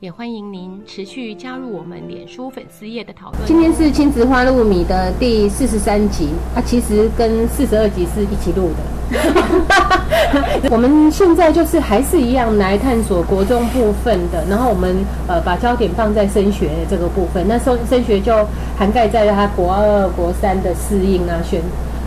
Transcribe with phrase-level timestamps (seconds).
[0.00, 3.44] 也欢迎您持续加入我们脸书粉丝页的讨论。
[3.44, 10.70] 今天是亲子花露米的第四十三集，啊，其实跟四十二集是一起录的。
[10.70, 14.94] 我们现在就是还是一样来探索国中部分的，然后我们
[15.26, 18.32] 呃把焦点放在升学这个部分，那升升学就
[18.76, 21.60] 涵盖在他国二、国三的适应啊选。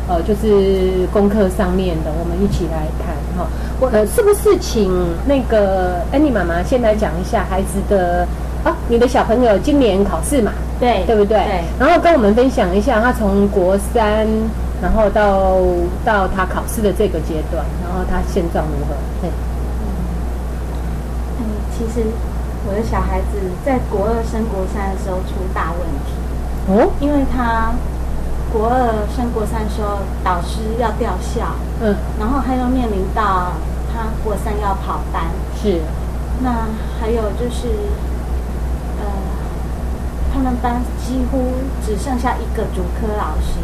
[0.08, 3.48] 呃，就是功课上面的，我们一起来谈哈。
[3.80, 4.92] 我呃，是不是请
[5.26, 8.28] 那个安妮妈妈先来讲一下孩子的
[8.64, 8.76] 啊？
[8.88, 10.52] 你的小朋友今年考试嘛？
[10.80, 11.38] 对，对不对？
[11.38, 11.64] 对。
[11.80, 14.28] 然后跟我们分享一下他从国三，
[14.82, 15.58] 然后到
[16.06, 18.96] 到他考试的这个阶段，然后他现状如何？
[19.22, 19.30] 对，
[21.40, 21.46] 嗯，
[21.78, 22.06] 其实
[22.68, 26.14] 我的小孩子在国二升国三的时候出大问题
[26.68, 27.74] 哦，因为他。
[28.52, 33.54] 国二升国三的时候，导师要调校，嗯，然后他又面临到
[33.88, 35.24] 他国三要跑班，
[35.56, 35.80] 是。
[36.44, 36.68] 那
[37.00, 37.68] 还有就是，
[39.00, 39.06] 呃，
[40.34, 41.54] 他们班几乎
[41.86, 43.56] 只剩下一个主科老师，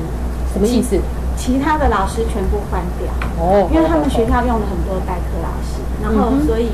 [0.53, 0.97] 什么意思？
[1.35, 6.71] 其他的老师全部换掉，哦，因为他们学校用了很多代课老师，然后所以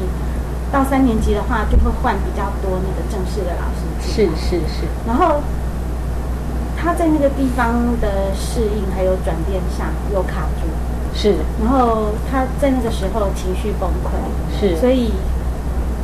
[0.72, 5.42] 到三年级的话就会换比较多那个正式的老师，是是是，然后。
[6.84, 10.68] 他在那个地方的适应还有转变上有卡住，
[11.16, 11.36] 是。
[11.62, 14.76] 然后他在那个时候情绪崩溃，是。
[14.76, 15.14] 所以，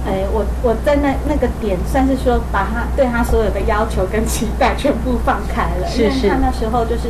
[0.08, 6.18] 哎，我我在那那个点算是说把他对他所有的要求跟期待全部放开了，是是。
[6.18, 7.10] 因为他那时候就是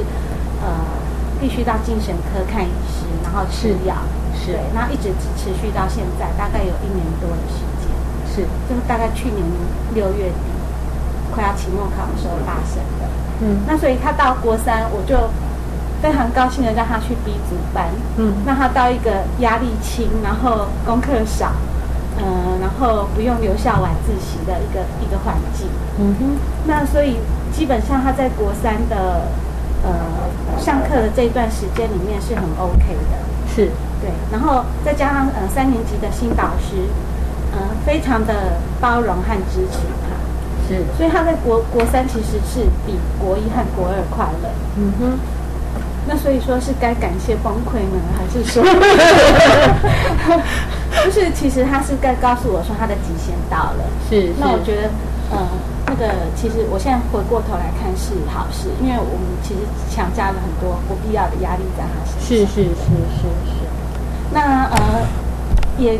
[0.66, 0.74] 呃
[1.40, 3.94] 必须到精神科看医师，然后吃药，
[4.34, 4.54] 是。
[4.54, 7.86] 对，然后一直持续到现在，大概有一年多的时间，
[8.34, 8.42] 是。
[8.68, 9.46] 就是大概去年
[9.94, 10.50] 六月底
[11.32, 12.99] 快要期末考的时候发生的。
[13.42, 15.30] 嗯，那所以他到国三，我就
[16.02, 21.52] 非常高兴的让他去 B 组班，嗯，让他到一个压力轻，然后功课少，
[22.18, 25.68] 嗯，然后不用留校晚自习的一个一个环境，
[26.00, 26.38] 嗯哼。
[26.66, 27.18] 那所以
[27.52, 29.28] 基本上他在国三的
[29.84, 29.92] 呃
[30.60, 33.18] 上课的这一段时间里面是很 OK 的，
[33.56, 33.72] 是，
[34.02, 34.12] 对。
[34.32, 36.76] 然后再加上呃三年级的新导师，
[37.54, 39.80] 嗯，非常的包容和支持。
[40.70, 44.50] 是，所以他在国国三其实是比国一和国二快乐。
[44.78, 45.18] 嗯哼，
[46.08, 48.64] 那所以说是该感谢崩溃呢，还是说，
[51.04, 53.84] 就是其实他是该告诉我说他的极限到了。
[54.08, 54.92] 是，那我觉得，
[55.32, 55.50] 呃，
[55.88, 62.22] 那个其实我现在回过头来看是好事，因为我们其实强加了很多不必要的压力在他身上。
[62.22, 63.66] 是是是是是。
[64.32, 65.08] 那呃
[65.80, 66.00] 也。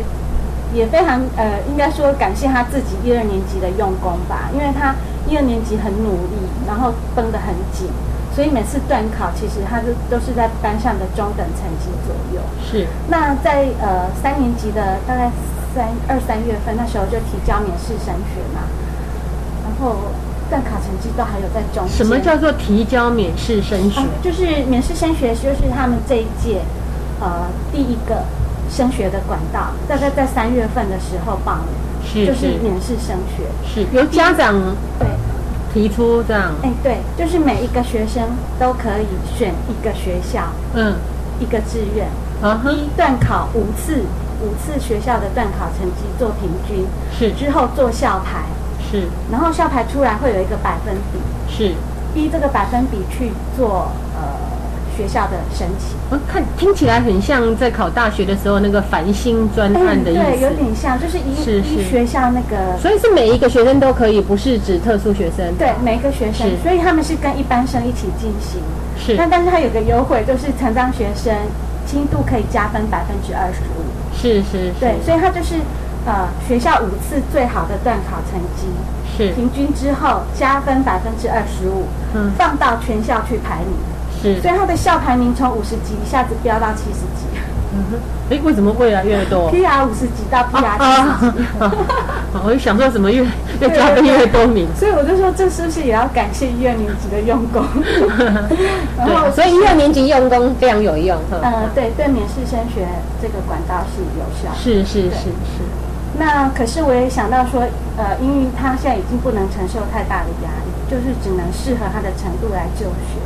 [0.72, 4.94] 也非常呃，应该说感谢他自己一二年级的用功吧，因为他
[5.26, 6.36] 一二年级很努力，
[6.66, 7.88] 然后绷得很紧，
[8.34, 12.40] 所以每次段考其实他都都是在班上的中等成绩左右。
[12.62, 12.86] 是。
[13.08, 15.30] 那在呃三年级的大概
[15.74, 18.62] 三二三月份那时候就提交免试升学嘛，
[19.64, 19.96] 然后
[20.48, 21.88] 段考成绩都还有在中。
[21.88, 24.02] 什么叫做提交免试升学？
[24.22, 26.62] 就是免试升学，就是他们这一届
[27.20, 28.22] 呃第一个。
[28.70, 34.54] 升学的管道大概在三月份的时候报名，是就是免试升学，是由家长
[34.98, 35.08] 对。
[35.72, 38.24] 提出这样，哎对，就是每一个学生
[38.58, 39.06] 都可以
[39.38, 40.42] 选一个学校，
[40.74, 40.96] 嗯，
[41.38, 42.08] 一个志愿，
[42.74, 44.02] 一段考五次，
[44.42, 46.84] 五次学校的段考成绩做平均，
[47.16, 47.32] 是。
[47.38, 48.42] 之后做校牌，
[48.90, 51.72] 是，然后校牌出来会有一个百分比，是。
[52.16, 54.59] 依这个百分比去做呃。
[55.00, 68.60] 学校的申请，我看听起来很像在考大学的时候那个繁星专案的意思，对，有点像，就是一一学校那个，所以是每一个学生都可以，不是指特殊学生，对，每一个学生，所以他们是跟一般生一起进行，
[68.98, 71.34] 是，但但是他有个优惠，就是残障学生
[71.86, 75.54] 轻度可以加分百分之二十五，是是，对，所以他就是
[76.04, 78.68] 呃学校五次最好的段考成绩，
[79.16, 79.32] 是。
[79.32, 83.72] 平均之后加分百分之二十五，嗯，放到全校去排名。
[84.22, 87.26] 是，所以他的校排名从五十级一下子飙到七十级。
[87.72, 89.46] 嗯哼，哎，为什么越来越多？
[89.54, 91.44] PR 五十级到 PR 七十级，
[92.44, 93.24] 我就想说怎么越
[93.60, 97.64] 越加的越多名，所以我就说这是不是也要感谢一二年级的用功？
[99.06, 101.16] 对，所以一二年级用功非常有用。
[101.30, 102.88] 呃，对，对，免试升学
[103.22, 104.52] 这个管道是有效。
[104.58, 105.62] 是是是是。
[106.18, 107.62] 那可是我也想到说，
[107.96, 113.22] 呃，因为他现在已经不能承受太大的压力，就是只能适合他的程度来就学，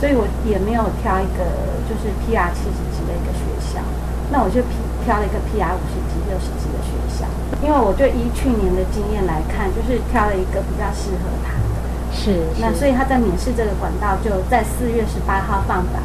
[0.00, 1.44] 所以我也没有挑一个
[1.84, 3.84] 就是 PR 七十级的一个学校，
[4.32, 4.64] 那我就
[5.04, 7.28] 挑了一个 PR 五十级、六十级的学校，
[7.60, 11.68] 因为我就依去年的经验来看，就是挑了一个比较适合他的。
[12.10, 12.48] 是。
[12.58, 16.00] 那所以他在免试这个管道就在四月十八号放榜。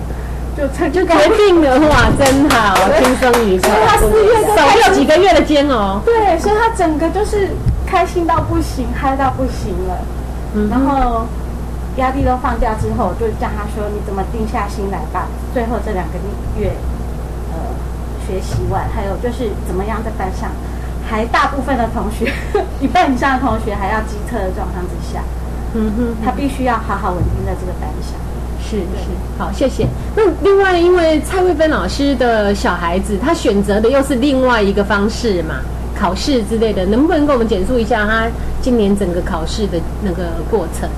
[0.55, 3.69] 就就决定了哇，真好，轻松愉快。
[3.85, 5.99] 他四月少掉几个月的煎熬。
[6.05, 7.49] 对，所以他整个就是
[7.85, 9.97] 开心到不行，嗨到不行了。
[10.53, 10.69] 嗯。
[10.69, 11.25] 然后
[11.97, 16.19] 压力都放掉之后，就叫他说：“你怎么定下心来把最后这两个
[16.59, 16.71] 月，
[17.51, 17.57] 呃，
[18.27, 20.51] 学习完，还有就是怎么样在班上，
[21.07, 22.31] 还大部分的同学，
[22.81, 25.21] 一半以上的同学还要机测的状况之下，
[25.73, 28.19] 嗯哼，他必须要好好稳定在这个班上。”
[28.67, 29.87] 是是，好，谢谢。
[30.15, 35.57] 那另外，因为蔡慧芬老师的小孩子，他选择的又是另外一个方式嘛，
[35.95, 38.27] 考试之类的，能不能给我们简述一下他
[38.63, 40.89] 今年整个考试的那个过程？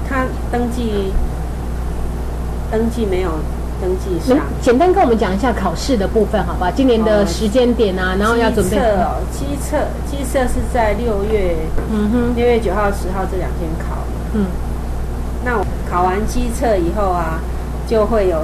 [0.00, 1.12] 哦，他登记
[2.70, 3.30] 登记没有
[3.80, 6.70] 登记上，简单跟我们讲一下考试的部分，好吧？
[6.70, 8.76] 今年的时间点啊，然后要准备。
[8.76, 8.86] 机测，
[9.30, 9.76] 机测，
[10.10, 11.56] 机测是在六月，
[11.90, 13.96] 嗯哼，六月九号、十号这两天考。
[14.34, 14.46] 嗯。
[15.42, 15.58] 那
[15.90, 17.40] 考完机测以后啊，
[17.88, 18.42] 就会有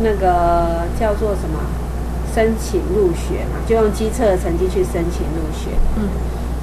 [0.00, 1.58] 那个叫做什么
[2.32, 5.70] 申请入学嘛，就用机测的成绩去申请入学。
[5.96, 6.08] 嗯，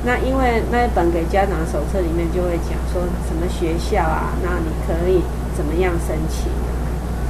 [0.06, 5.24] 那因为那一本给家长手册里面就会讲说什么学校啊，那你可以
[5.56, 6.52] 怎么样申请？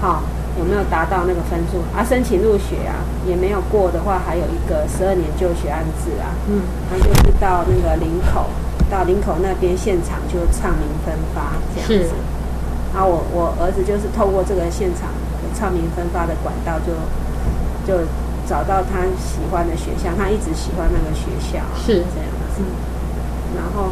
[0.01, 0.23] 好，
[0.57, 1.79] 有没有达到那个分数？
[1.95, 6.33] 啊，申请入学啊，也没有过的话，还有一个十二年就学安置啊。
[6.49, 6.61] 嗯，
[6.91, 8.47] 那就是到那个林口。
[8.91, 12.13] 到林口那边现场就唱名分发这样子，
[12.93, 15.09] 然后我我儿子就是透过这个现场
[15.57, 16.93] 唱名分发的管道，就
[17.89, 18.05] 就
[18.45, 22.61] 找到他喜欢的学校，他一直喜欢那个学校，是这样子。
[23.55, 23.89] 然后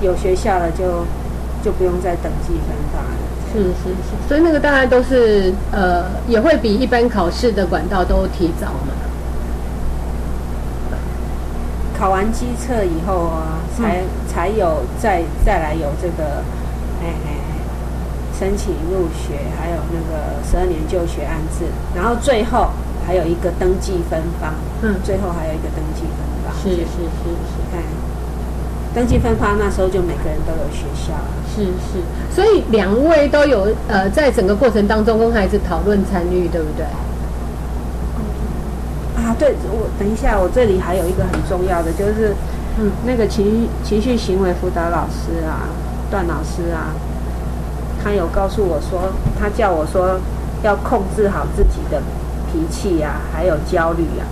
[0.00, 1.04] 有学校了，就
[1.64, 3.18] 就不用再等记分发了。
[3.52, 8.94] 是是是，所以那个大概都是呃，也会比一般考试的管道都提早嘛。
[11.98, 16.42] 考完机测以后啊，才才有再再来有这个，
[17.00, 17.30] 哎哎，
[18.38, 22.70] 申请入学，还有那个十二年就学安置，然后最后
[23.06, 27.82] 还有一个登记分发，嗯，最后还有一个登记分发，是是是是，哎，
[28.94, 31.12] 登记分发那时候就每个人都有学校，
[31.54, 32.02] 是是，
[32.34, 36.84] 所以两位都有呃，在整个过程当中跟孩子讨论参与，对不对？
[39.14, 42.34] 啊，对我等一下，我这里还有一个很重要的，就是，
[42.78, 45.68] 嗯，那个情情绪行为辅导老师啊，
[46.10, 46.92] 段老师啊，
[48.02, 50.18] 他有告诉我说，他叫我说
[50.62, 52.02] 要控制好自己的
[52.50, 54.24] 脾气呀，还有焦虑呀。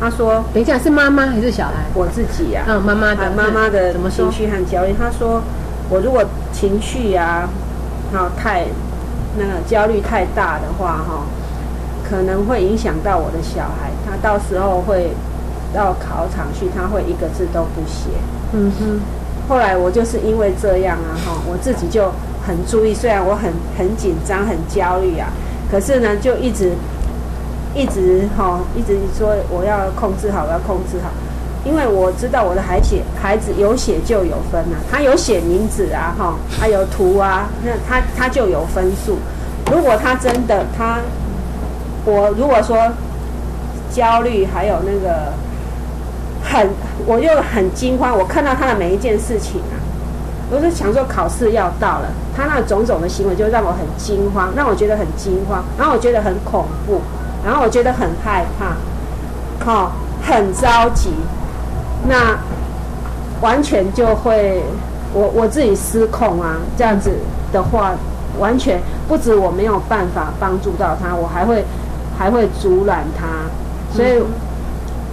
[0.00, 1.74] 他说，等一下是妈妈还是小孩？
[1.94, 2.62] 我自己呀。
[2.66, 4.94] 嗯，妈妈的妈妈的情绪和焦虑。
[4.98, 5.42] 他说，
[5.90, 7.46] 我如果情绪呀，
[8.12, 8.64] 哈太
[9.38, 11.26] 那个焦虑太大的话，哈。
[12.02, 15.12] 可能会影响到我的小孩，他到时候会
[15.72, 18.10] 到考场去，他会一个字都不写。
[18.52, 19.00] 嗯哼。
[19.48, 22.10] 后来我就是因为这样啊，哈，我自己就
[22.44, 25.28] 很注意，虽然我很很紧张、很焦虑啊，
[25.70, 26.72] 可是呢，就一直
[27.74, 31.10] 一直哈，一直说我要控制好，我要控制好，
[31.64, 39.18] 因为我知道我的孩子孩子有写就有分啊，他有写名字啊，哈，还有图啊，那他他就有分数。
[39.70, 40.98] 如果他真的他。
[42.06, 42.78] 我如果说
[43.92, 45.34] 焦虑，还有那个
[46.42, 46.66] 很，
[47.06, 48.18] 我又很惊慌。
[48.18, 49.76] 我看到他的每一件事情啊，
[50.50, 57.02] 我是想说考试要到了，他那种种的行为就让我很惊慌，让我觉得很惊慌，然后我觉得很恐怖，
[57.44, 58.76] 然后我觉得很害怕，
[59.64, 59.92] 好，
[60.22, 61.10] 很着急，
[62.08, 62.38] 那
[63.40, 64.62] 完全就会
[65.12, 67.12] 我我自己失控啊，这样子
[67.52, 67.92] 的话，
[68.38, 71.64] 完全不止我没有办法帮助到他，我还会。
[72.18, 73.26] 还会阻拦他，
[73.96, 74.22] 所以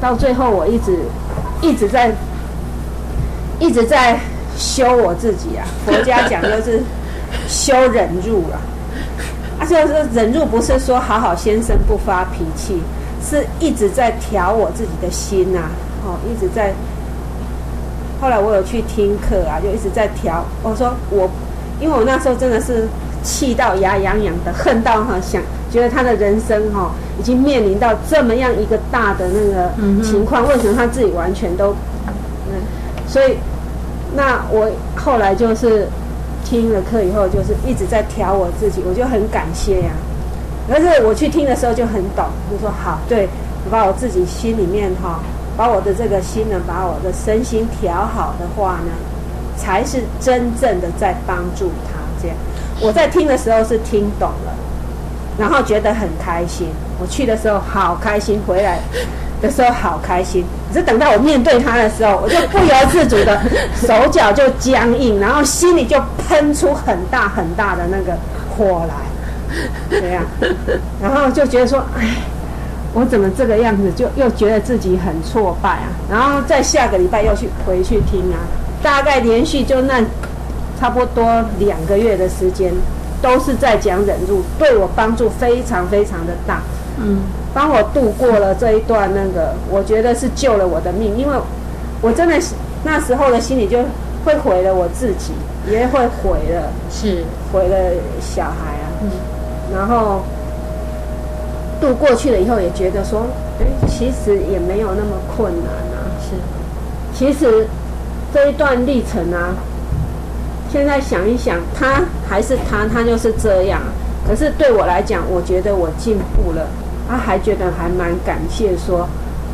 [0.02, 1.00] 到最后我一直
[1.62, 2.12] 一直在
[3.62, 4.20] 一直在
[4.58, 5.64] 修我自己啊。
[5.86, 6.84] 佛家讲就是
[7.48, 8.60] 修忍辱啊，啊，
[9.68, 12.82] 就是忍辱不是说好好先生不发脾气，
[13.22, 15.60] 是一直在调我自己的心呐。
[16.06, 16.74] 哦，一直在。
[18.20, 20.44] 后来我有去听课啊，就一直在调。
[20.64, 21.30] 我说我，
[21.80, 22.88] 因为我那时候真的是
[23.22, 25.40] 气到牙痒痒的，恨到哈想
[25.72, 31.76] 觉得他的人生哈已经面临到这么样一个大的那个情况，为什么他自己完全都
[32.50, 32.58] 嗯，
[33.08, 33.38] 所以
[34.16, 35.88] 那我后来就是
[36.50, 39.92] 听了课以后，就是一直在调我自己，我就很感谢呀。
[40.66, 43.28] 可是我去听的时候就很懂，就说好，对
[43.66, 45.20] 我把我自己心里面哈，
[45.58, 48.92] 把我的这个心呢，把我的身心调好的话呢，
[49.58, 52.00] 才是真正的在帮助他。
[52.22, 52.38] 这样，
[52.80, 54.56] 我在听的时候是听懂了，
[55.38, 56.68] 然后觉得很开心。
[57.00, 58.80] 我去的时候好开心，回来
[59.42, 60.46] 的时候好开心。
[60.70, 63.42] 可是等到我面对他的时候，我就不由自主的
[63.76, 68.18] 手脚就僵硬，然后心里就喷出很大很大的那个
[68.56, 68.96] 火来。
[69.90, 70.24] 这样，
[71.02, 72.18] 然后就觉得说，哎，
[72.94, 73.90] 我怎么这个样子？
[73.96, 75.88] 就又觉得自己很挫败啊。
[76.12, 78.44] 然后在下个礼拜又去回去听啊，
[78.84, 80.02] 大概连续就那
[80.78, 81.24] 差不多
[81.60, 82.74] 两个月的时间，
[83.22, 86.60] 都是在讲忍住，对我帮助非常非常的大。
[87.00, 87.20] 嗯，
[87.58, 91.34] 帮我度过了这一段那个，我觉得是救了我的命，因为
[92.04, 93.80] 我真的是那时候的心里就
[94.24, 95.34] 会毁了我自己，
[95.68, 97.76] 也会毁了，是毁了
[98.22, 98.86] 小孩啊。
[99.02, 99.10] 嗯。
[99.74, 100.22] 然后
[101.82, 103.26] 度过去了以后，也觉得说，
[103.60, 105.98] 哎，其实也没有那么困难啊。
[106.22, 106.36] 是，
[107.18, 107.66] 其实
[108.32, 109.56] 这一段历程啊，
[110.72, 113.82] 现在想一想，他还是他，他就是这样。
[114.28, 116.68] 可是对我来讲，我觉得我进步了，
[117.08, 119.08] 他还觉得还蛮感谢，说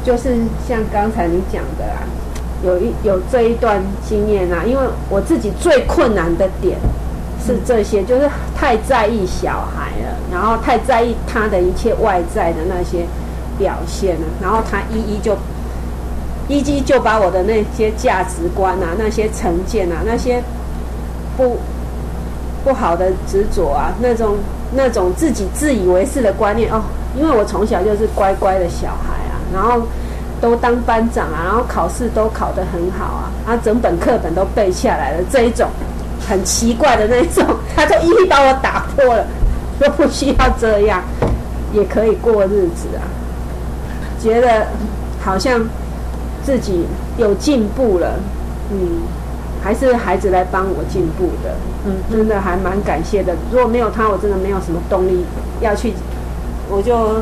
[0.03, 2.03] 就是像刚才你讲的啊，
[2.63, 6.77] 有一有这一段经验啊，因为我自己最困难的点。
[7.45, 13.05] 是这些，就是太在意小孩了，然后太在意他的一切外在的那些
[13.57, 15.36] 表现了，然后他一一就
[16.48, 20.41] 一一就把我的那些价值观啊、那些成见啊、那些
[21.36, 21.57] 不
[22.63, 24.38] 不好的执着啊、那种
[24.74, 26.81] 那种自己自以为是的观念哦，
[27.15, 29.82] 因为我从小就是乖乖的小孩啊，然后
[30.41, 35.67] 都当班长啊，然后考试都考得很好啊，啊，整本课本都背下来了这一种。
[36.25, 39.25] 很奇怪的那种， 他就一一把我打破了，
[39.77, 41.03] 说不需要这样，
[41.74, 43.03] 也可以过日子啊。
[44.22, 44.65] 觉得
[45.22, 45.62] 好像
[46.46, 46.86] 自己
[47.17, 48.13] 有进步了，
[48.72, 49.01] 嗯，
[49.62, 51.53] 还是孩子来帮我进步的，
[51.86, 53.36] 嗯，真的还蛮感谢的。
[53.51, 55.25] 如果没有他，我真的没有什么动力
[55.60, 55.91] 要去，
[56.70, 57.22] 我就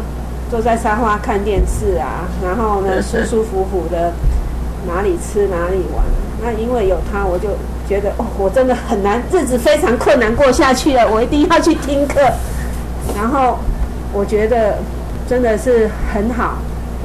[0.49, 4.13] 坐在沙发看电视啊，然后呢舒舒服服的
[4.87, 6.03] 哪里吃哪里玩。
[6.41, 7.49] 那因为有他，我就。
[7.89, 11.05] 觉得哦，我真的很难，日子非常困难过下去了。
[11.11, 12.21] 我一定要去听课，
[13.13, 13.59] 然后
[14.13, 14.77] 我觉得
[15.27, 16.53] 真的是很好，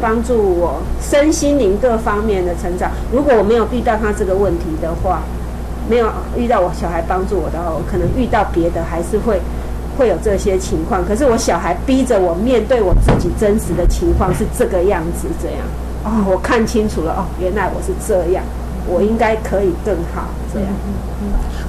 [0.00, 2.93] 帮助我身心灵各方面的成长。
[3.11, 5.23] 如果我没有遇到他这个问题的话，
[5.90, 9.40] 没有遇到我小孩帮助我的话，我可能遇到别的还是会
[9.97, 11.05] 会有这些情况。
[11.05, 15.59] 可是我小孩逼着我面对我自己真实的情况是这个样子，这样
[16.05, 18.45] 哦，我看清楚了哦，原来我是这样。
[18.88, 20.69] 我应该可以更好，这样。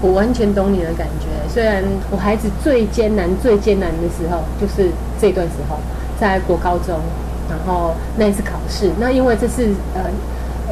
[0.02, 1.26] 我完全懂你的感觉。
[1.52, 5.78] 虽然我孩子最艰难、最艰难的时候，就是这段时候，
[6.22, 7.00] 在国高中，
[7.50, 8.92] 然后那一次考试。
[9.00, 10.02] 那因为这是呃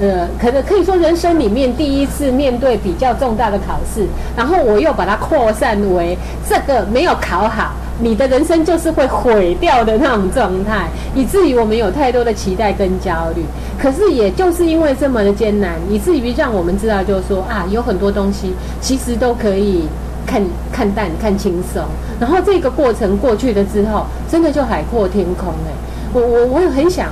[0.01, 7.71] 呃，可能可以说人生里面第一次面对比较重大的考试，然后我又把它扩散为这个没有考好。
[7.97, 13.41] 你的人生就是会毁掉的那种状态，以至于我们有太多的期待跟焦虑。
[13.81, 19.85] 可是也就是因为这么的艰难，以至于让我们知道，就是说啊，有很多东西其实都可以
[20.27, 20.41] 看
[20.73, 21.81] 看淡、看轻松。
[22.19, 25.71] 然后这个过程过去了之后，真的就海阔天空哎！
[26.11, 27.07] 我我我也很想，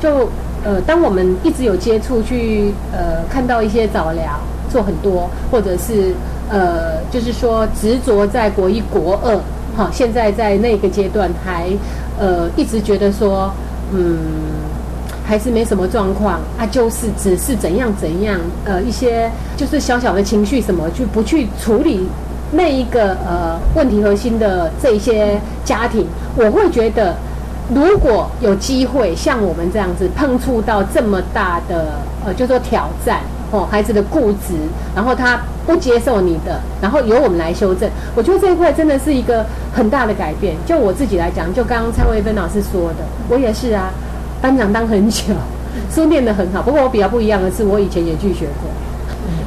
[0.00, 0.28] 就
[0.64, 4.24] 呃，当我们一直有接触去呃看到一些早疗
[4.70, 6.14] 做很多，或者是
[6.50, 9.38] 呃就是说执着在国一国二。
[9.76, 11.66] 好，现在在那个阶段还，
[12.16, 13.52] 呃，一直觉得说，
[13.92, 14.16] 嗯，
[15.26, 22.06] 还是没什么状况啊，就是只是怎样怎样，呃，一些就是小小的情绪什么，去不去处理
[22.52, 26.06] 那一个呃问题核心的这一些家庭，
[26.36, 27.16] 我会觉得，
[27.72, 33.20] 如果有机会像我们这样子碰触到这么大的呃，就说挑战。
[33.50, 34.54] 哦，孩子的固执，
[34.96, 37.88] 然后他不接受你的，然后由我们来修正。
[38.16, 40.56] 我觉得这一块真的是一个很大的改变。
[40.66, 43.92] 就我自己来讲，就刚刚蔡慧芬老师说的，我也是啊，
[44.42, 45.34] 班长当很久，
[45.88, 46.62] 书念得很好。
[46.62, 48.68] 不过我比较不一样的是，我以前也拒学过，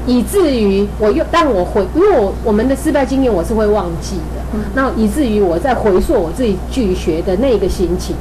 [0.07, 8.15] 以至于我又但我回，因为我我们的失败经验我是会忘记的，那以至于我在回溯我自己拒学的那个心情。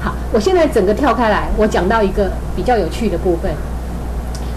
[0.00, 3.50] 好，我现在整个跳开来，我讲到一个比较有趣的部分。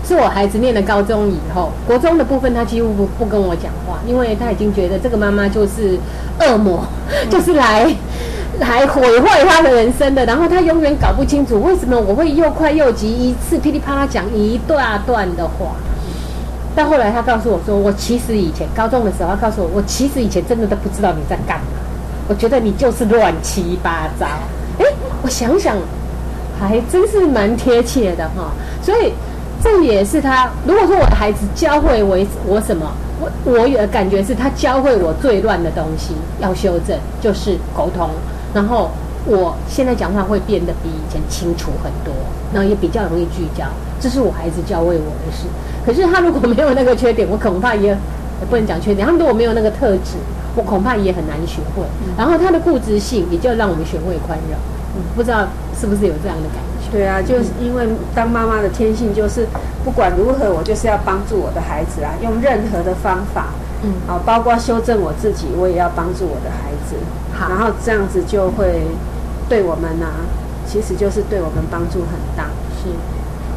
[0.08, 6.00] 是我孩子念了高中以后，国中的部分他几乎不不跟我讲话，因为他已经觉得这个妈妈就是
[6.40, 6.82] 恶魔，
[7.30, 7.94] 就是来
[8.60, 10.26] 来毁坏他的人生的。
[10.26, 15.76] 然后他永远搞不清楚为什么我会又快又急，一次噼里啪啦讲一大段的话。
[16.78, 21.66] 到后来他告诉我说，我其实以前高中的时候，他告诉我，我其实以前真的都不知道你在干嘛。
[22.30, 24.28] 我觉得你就是乱七八糟。
[24.78, 24.86] 哎，
[25.24, 25.76] 我想想，
[26.60, 28.52] 还真是蛮贴切的哈。
[28.84, 29.12] 所以。
[29.60, 30.48] 这也是他。
[30.68, 32.16] 如果说我的孩子教会我
[32.46, 32.86] 我什么，
[33.20, 38.08] 我我的感觉是他教会我最乱的东西要修正，就是沟通。
[38.54, 38.92] 然后
[39.26, 42.14] 我现在讲话会变得比以前清楚很多，
[42.54, 43.66] 然后也比较容易聚焦。
[44.00, 45.48] 这是我孩子教会我的事。
[45.88, 49.06] 可是他如果没有那个缺点，我恐怕也也不能讲缺点。
[49.06, 50.20] 他们如果没有那个特质，
[50.54, 51.84] 我恐怕也很难学会。
[52.18, 54.60] 然后他的固执性也就让我们学会宽容。
[55.16, 55.48] 不知道
[55.80, 56.92] 是不是有这样的感觉？
[56.92, 59.48] 对啊，就是因为当妈妈的天性就是，
[59.86, 63.48] 不管如何，我就是要帮助我的孩子啊，用任何的方法，
[63.84, 66.96] 嗯，啊，包括修正我自己，我也要帮助我的孩子。
[67.34, 68.82] 好，然后这样子就会
[69.48, 70.08] 对我们呢，
[70.66, 72.50] 其实就是对我们帮助很大。
[72.82, 72.90] 是。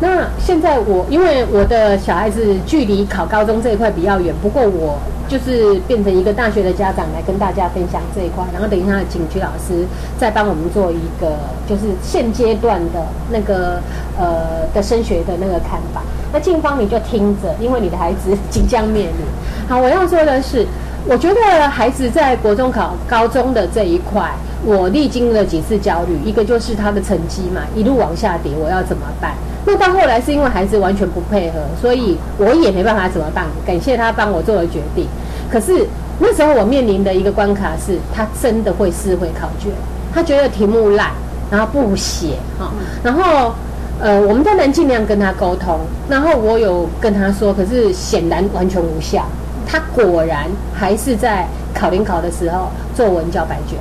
[0.00, 4.99] 那现在我因为我的小孩子距离考高中这一块比较远，不过我。
[5.30, 9.87] 就是变成一个大学的家长来跟大家分享这一块，然后等一下请曲老师
[10.19, 11.37] 再帮我们做一个
[11.69, 13.80] 就是现阶段的那个
[14.19, 16.02] 呃的升学的那个看法。
[16.33, 19.69] 那静芳你就听着，因为你的孩子即将面临。
[19.69, 20.66] 好，我要说的是，
[21.07, 24.30] 我觉得孩子在国中考高中的这一块，
[24.64, 29.33] 我历经了几次焦虑，一个就是他的成绩嘛，一路往下跌，我要怎么办？
[29.64, 33.47] 那到后来是因为孩子完全不配合，所以我也没办法怎么办。
[33.66, 35.07] 感谢他帮我做了决定。
[35.50, 35.87] 可是
[36.19, 39.73] 那时候我面临的一个关卡是，他真的会思会考卷，
[40.14, 41.11] 他觉得题目烂，
[41.50, 42.71] 然后不写哈。
[43.02, 43.52] 然后
[43.99, 49.25] 呃，我们当然尽量跟他沟通，然后我有跟他说，可是显然完全无效。
[49.71, 53.79] 他果然还是在考联考的时候作文交白卷，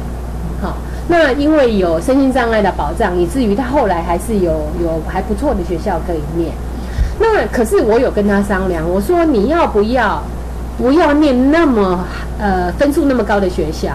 [0.61, 0.77] 好。
[1.07, 6.51] 那因为有身心障碍的保障，以至于他后来还是有有还不错的学校可以念。
[7.19, 10.21] 那可是我有跟他商量，我说你要不要
[10.77, 12.05] 不要念那么
[12.37, 13.93] 呃分数那么高的学校？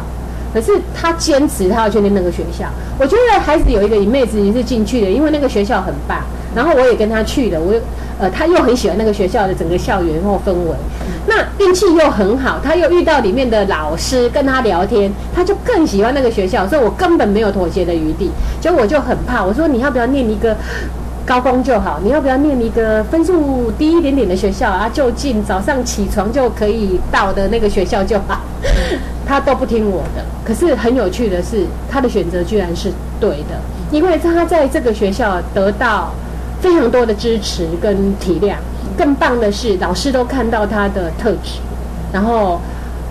[0.53, 2.67] 可是他坚持他要去念那个学校。
[2.99, 6.19] 我觉得孩子有一个一妹子也是进去的，因为那个学校很棒。
[6.55, 7.75] 然后我也跟他去了，我
[8.19, 10.77] 呃他又很喜欢那个学校的整个校园或氛围。
[11.27, 18.31] 那运气又很好，他又遇到里面的老师跟他聊天，他就更喜欢那个学校，所以我根本没有妥协的余地。
[18.61, 20.55] 结果我就很怕，我说你要不要念一个
[21.25, 21.99] 高工就好？
[22.05, 24.89] 你要不要念一个分数低一点点的学校啊？
[24.93, 28.41] 就近早上起床就可以到的那个学校就好。
[29.27, 30.23] 他都不听我的。
[30.45, 33.59] 可是很有趣的是，他的选择居然是对的，
[33.91, 36.13] 因为他在这个学校得到
[36.65, 38.55] 非常多的支持跟体谅。
[38.97, 41.61] 更棒的是，老师都看到他的特质，
[42.11, 42.59] 然后，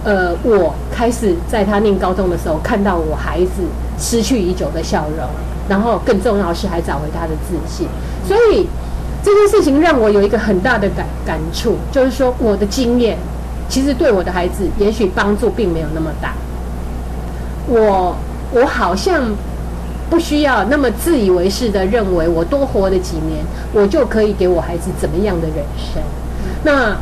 [0.04, 3.62] 呃，我开始在他念高中的时候，看到我孩子
[4.00, 5.28] 失去已久的笑容，
[5.70, 7.88] 然后更重要的是，还找回他的自信。
[8.28, 8.66] 所以
[9.22, 13.16] 这件事情让我有一个很大的感感触，就是说我的经验
[13.70, 16.34] 其实对我的孩子也许帮助并没有那么大。
[17.68, 18.16] 我
[18.52, 19.22] 我好像。
[20.10, 26.02] 不需要那么自以为是的认为，我多活了几年，我就可以给我孩子怎么样的人生。
[26.64, 26.96] 那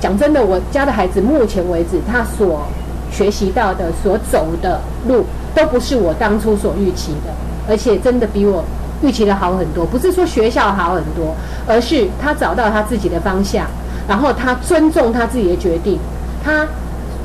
[0.00, 2.66] 讲真的，我家的孩子目前为止，他所
[3.12, 7.32] 学习到的、所走的路，都不是我当初所预期的，
[7.68, 8.64] 而且真的比我
[9.02, 9.86] 预期的好很多。
[9.86, 11.34] 不是说学校好很多，
[11.66, 13.66] 而是他找到他自己的方向，
[14.08, 15.98] 然后他尊重他自己的决定，
[16.44, 16.66] 他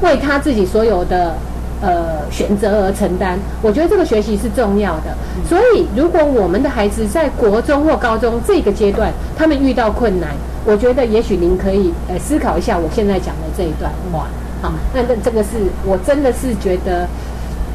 [0.01, 1.35] 为他自己所有的。
[1.83, 5.13] 呃，选择而承担，我觉得这个学习是重要的。
[5.45, 10.29] 所以，如果我们的孩子在国中或高中这个阶段，他们遇到困难，
[10.65, 14.27] 我觉得也许您可以呃思考一下我现在讲的这一段话。
[14.61, 15.49] 好，那那这个是
[15.85, 17.05] 我真的是觉得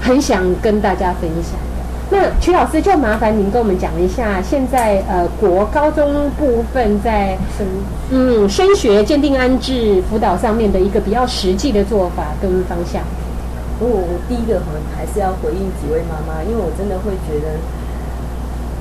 [0.00, 1.68] 很想跟大家分享的。
[2.10, 7.66] 那曲老师就麻烦您跟我们讲一下，现在呃国高中部分在升
[8.10, 13.02] 嗯升学鉴定安置辅导上面的一个比较实际的做法跟方向。
[13.78, 17.54] 不过我第一个可能还是要回应几位妈妈，因为我真的会觉得，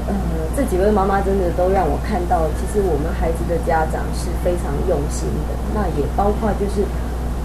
[0.10, 0.14] 呃，
[0.58, 5.54] 这几位妈妈真的都让我看到，其实我们孩子的家长是非常用心的。
[5.74, 6.82] 那也包括就是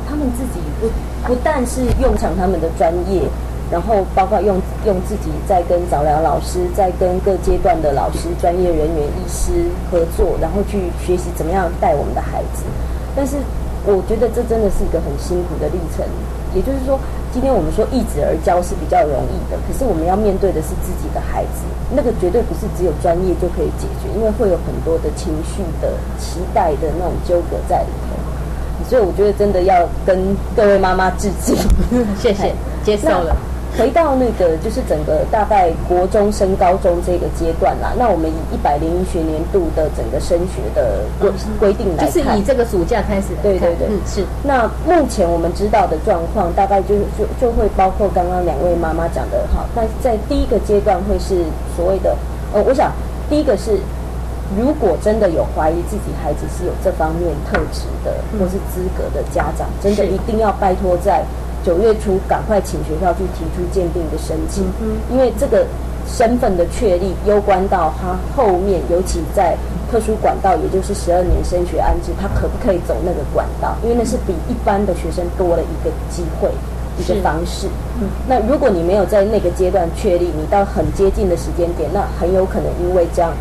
[0.08, 0.88] 他们自己不
[1.28, 3.28] 不但是用上他们的专业，
[3.70, 12.64] 然后包括用用自己在跟早疗老师，在跟各阶段的老师、专业人员、医师合作，然后去学习怎么样带我们的孩子。
[13.14, 13.36] 但是
[13.84, 16.04] 我觉得这真的是一个很辛苦的历程。
[16.54, 17.00] 也就是说，
[17.32, 21.64] 今天我们说一子而教是比较容易的，可是我们要面对的是自己的孩子，
[21.96, 28.84] 那个绝对不是只有专业就可以解决，因为会有很多的情绪的期待的那种纠葛在里头。
[28.84, 31.56] 所以我觉得真的要跟各位妈妈致敬，
[32.20, 32.52] 谢谢，
[32.84, 33.34] 接受了。
[33.78, 44.24] 回到那个就是整个大概国中升高中这个阶段啦，那我们以一百零一学年度的整个升学的规规定来看，就是以这个暑假开始，对对对，嗯是。
[44.44, 51.42] 那目前我们知道的状况，大概就就就会包括刚刚两位妈妈讲的，哈，那在第一个阶段会是
[51.74, 52.14] 所谓的，
[52.52, 52.92] 呃，我想
[53.30, 53.78] 第一个是，
[54.54, 61.24] 如果真的有怀疑自己孩子是有这方面特质的或是资格的家长，真的一定要拜托在。
[61.64, 64.64] 九月初，赶快请学校去提出鉴定的申请，
[65.10, 65.66] 因为这个
[66.06, 69.56] 身份的确立，攸关到他后面，尤其在
[69.90, 73.76] 特殊管道，也就是十二年升学安置，他可不可以走那个管道？
[73.82, 76.50] 因为那是比一般的学生多了一个机会，
[76.98, 77.68] 一个方式。
[78.26, 83.32] 那如果你没有在那个阶段确立，你到很接近的时间点，那很有可能因为这样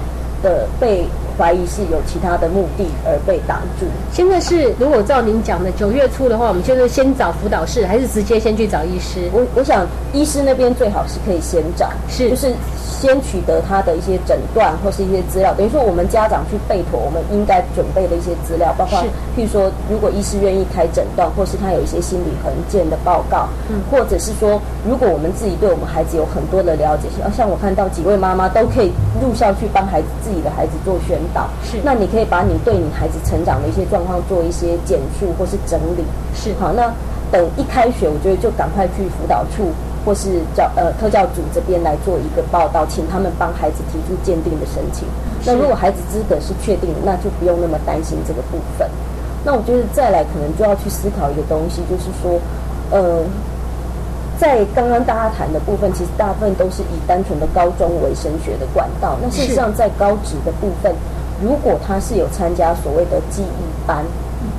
[0.44, 1.06] 的被。
[1.38, 3.86] 怀疑是有其他的目的而被挡住。
[4.12, 9.30] 现在是，如果照您讲的九月初的话，我们就是先找辅导室，还是直接先去找医师？
[9.34, 12.54] 我我想医师那边最好是可以先找，是就是。
[13.02, 19.00] 先取得他的一些诊断或是一些资料，等于说我们家长去备妥我们应该准备的一些资料，包括
[19.36, 36.04] 譬如说，如果医师愿意开诊断，或是他有一些心理横件的报告，嗯，或者是说，如果我们自己对我们孩子有很多的了解，像我看到几位妈妈都可以入校去帮孩子自己的孩子做宣导，是，那你可以把你对你孩子成长的一些状况做一些简述或是整理，
[36.34, 36.92] 是，好，那
[37.32, 39.72] 等一开学，我觉得就赶快去辅导处。
[40.04, 45.08] 或是教呃特教组这边来做一个报道，请他们帮孩子提出鉴定的申请。
[45.46, 48.90] 那如果孩子资格是确定，那就不用那么担心这个部分。
[49.46, 52.42] 那我觉得再来可能就要去思考一个东西，就是说，
[52.90, 53.22] 呃，
[54.40, 59.18] 在刚刚大家谈的部分，其实大部分都是以单纯的高中为升学的管道。
[59.22, 60.92] 那事实上在高职的部分，
[61.42, 64.06] 如果他是有参加所谓的记忆班。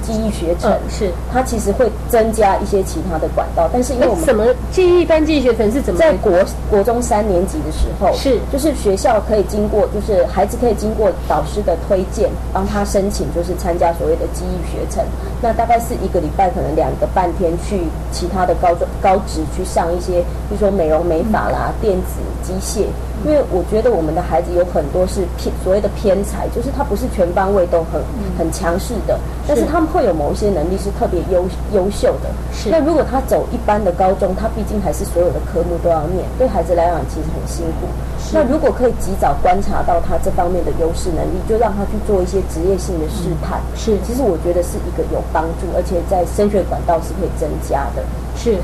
[0.03, 5.99] 记忆学程是，它其实会增加一些其他的管道，但是因为我们什么记忆班记忆学程是怎么？
[5.99, 6.33] 在国
[6.71, 15.05] 国中三年级的时候是，就是学校可以经过，就是孩子可以经过导师的推荐，帮他申请，就是参加所谓的记忆学程。
[15.41, 17.81] 那大概是一个礼拜，可能两个半天去
[18.13, 22.87] 其他的高中高职去上一些，比如说美容美发啦、电子机械。
[23.25, 28.03] 因为我觉得我们的孩子有很多是偏所谓的偏才，就是他不是全方位都很
[28.37, 29.63] 很强势的，但是。
[29.73, 32.31] 他们会有某一些能力是特别优优秀的。
[32.53, 32.71] 是。
[32.71, 37.87] 那如果他走一般的高中，他毕竟还是所有的科目都要念，对孩子来讲其实很辛苦。
[38.33, 43.61] 那如果可以及早观察到他这方面的优势能力，就让他去做一些职业性的试探。
[43.77, 43.99] 是。
[44.07, 48.03] 其实我觉得是一个有帮助，而且在升学管道是可以增加的。
[48.35, 48.57] 是。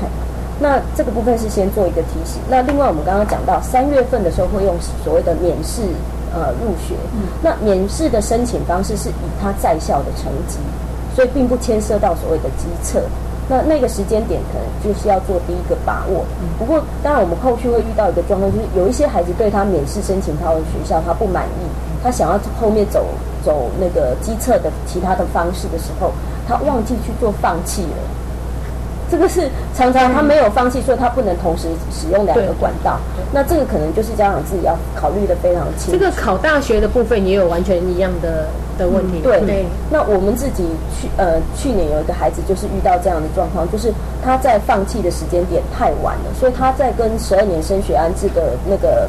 [0.61, 2.41] 那这个部分是先做一个提醒。
[2.49, 5.83] 那另外，我们刚刚讲到三月份的时候会用所谓的免试
[6.33, 6.95] 呃入学。
[7.41, 10.57] 那免试的申请方式是以他在校的成绩，
[11.15, 13.01] 所以并不牵涉到所谓的机测。
[13.49, 16.23] 那那个时间点可能就是要做第一个把握。
[16.59, 21.65] 不过，当然我们后续会遇到一个状况，就是有一些孩子对他免试申请他的学校他不满意，
[22.03, 23.03] 他想要后面走
[23.43, 26.11] 走那个机测的其他的方式的时候，
[26.47, 27.97] 他忘记去做放弃了。
[29.09, 32.99] 这个是常常他没有放弃，所以他不能同时使用两个管道。
[33.33, 35.91] 那这个可能就是家长自己要考虑的非常清楚。
[35.91, 39.19] 这个考大学的部分也有完全一样的的问题。
[39.21, 40.63] 对，那我们自己
[40.95, 43.93] 去呃去年有一个孩子就是遇到这样的状况，就是
[44.23, 49.07] 他在放弃的时间点太晚了，所以他在跟十二年升学安置的那个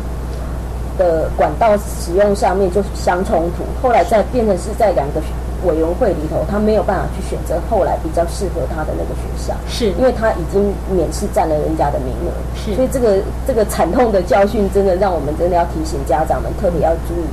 [0.98, 5.20] 的管道使用上面就相冲突，后来再变成是在两个。
[5.64, 9.90] 委员会里头，他没有办法去选择后来比较适合他的那个学校，是。
[9.98, 17.26] 因为他已经免试占了人家的名额，是，所以这个这个惨痛的教训，真的让我们真的要提醒家长们特别要注意，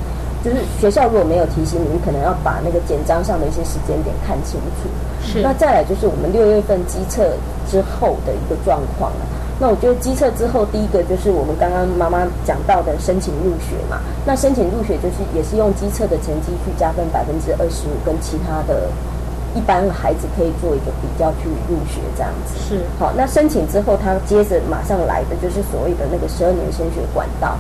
[0.44, 4.90] 就是学校如果没有提醒你，你可能要把那个简章上的一些时间点看清楚。
[5.24, 7.34] 是，那再来就是我们六月份机测
[7.70, 9.26] 之后的一个状况了。
[9.60, 13.98] 那我觉得机测之后，第一个就是我们刚刚妈妈讲到的申请入学嘛。
[14.26, 18.88] 那申请入学就是也是用机测的成绩去加分百分之二十五，跟其他的
[19.56, 22.54] 一般孩子可以做一个比较去入学这样子。
[22.60, 22.84] 是。
[23.00, 27.58] 好，那申请之后，他接着马上来的就是所谓的那个十二年升学管道。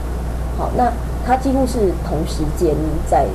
[0.56, 0.92] 好，那
[1.26, 2.76] 他几乎是同时间
[3.10, 3.26] 在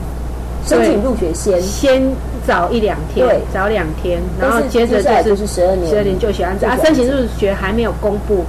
[0.64, 2.00] 申请入学先先
[2.46, 5.88] 早一两天，对，早两天，然后接着就是十二年。
[5.88, 8.44] 十二年就学安置啊，申请入学还没有公布。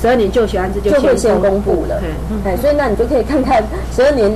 [0.00, 1.84] 十二年就学安置就会先公布。
[1.86, 2.02] 了，
[2.44, 3.62] 哎，所以那你就可以看看
[3.94, 4.32] 十二年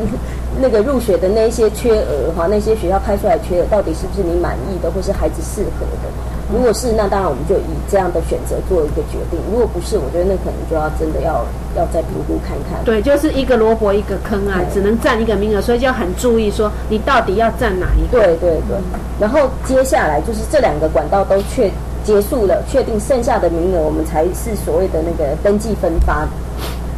[0.61, 6.09] 那个入学的那一些缺额哈，那些学校开出来缺额到底是不是你满意的，或是孩子适合的？
[6.55, 11.45] 如果是，那当然我们就以这样的选择做一个决定；如果不是，我觉得那可能就要真的要
[11.77, 12.85] 要再评估看看。
[12.85, 18.21] 对，就是一个萝卜一个坑啊，只能占一个名额，所以就要很注意说你到底要占哪一个。
[18.21, 18.79] 对对对。
[19.19, 21.71] 然后接下来就是这两个管道都确
[22.05, 26.29] 结束了，确定剩下的名额，我们才是所谓的那个登记分发。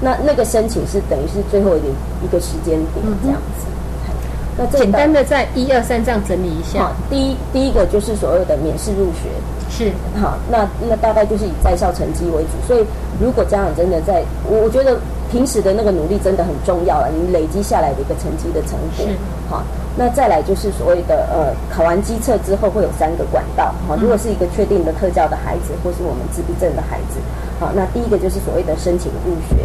[0.01, 1.87] 那那个申请是等于是最后一个
[2.23, 3.67] 一个时间点这样子。
[4.59, 6.85] 那简单的在一二三这样整理一下。
[6.85, 9.29] 好第一第一个就是所谓的免试入学，
[9.69, 12.57] 是好，那那大概就是以在校成绩为主。
[12.67, 12.85] 所以
[13.21, 14.99] 如果家长真的在，我我觉得
[15.31, 19.05] 平时的那个努力真的很重要了，你累积下来的一个成绩的成果。
[19.51, 19.63] 好，
[19.95, 23.75] 那再来就是所谓的呃，考完机测之后会有三个管道。
[23.87, 27.21] 好，如果是一个确定的特教的孩子，或是我们自闭症的孩子，
[27.61, 29.63] 好，那第一个就是所谓的申请入学，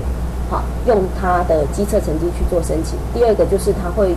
[0.49, 2.99] 好，用他的机测成绩去做申请。
[3.13, 4.13] 第二个就是他会。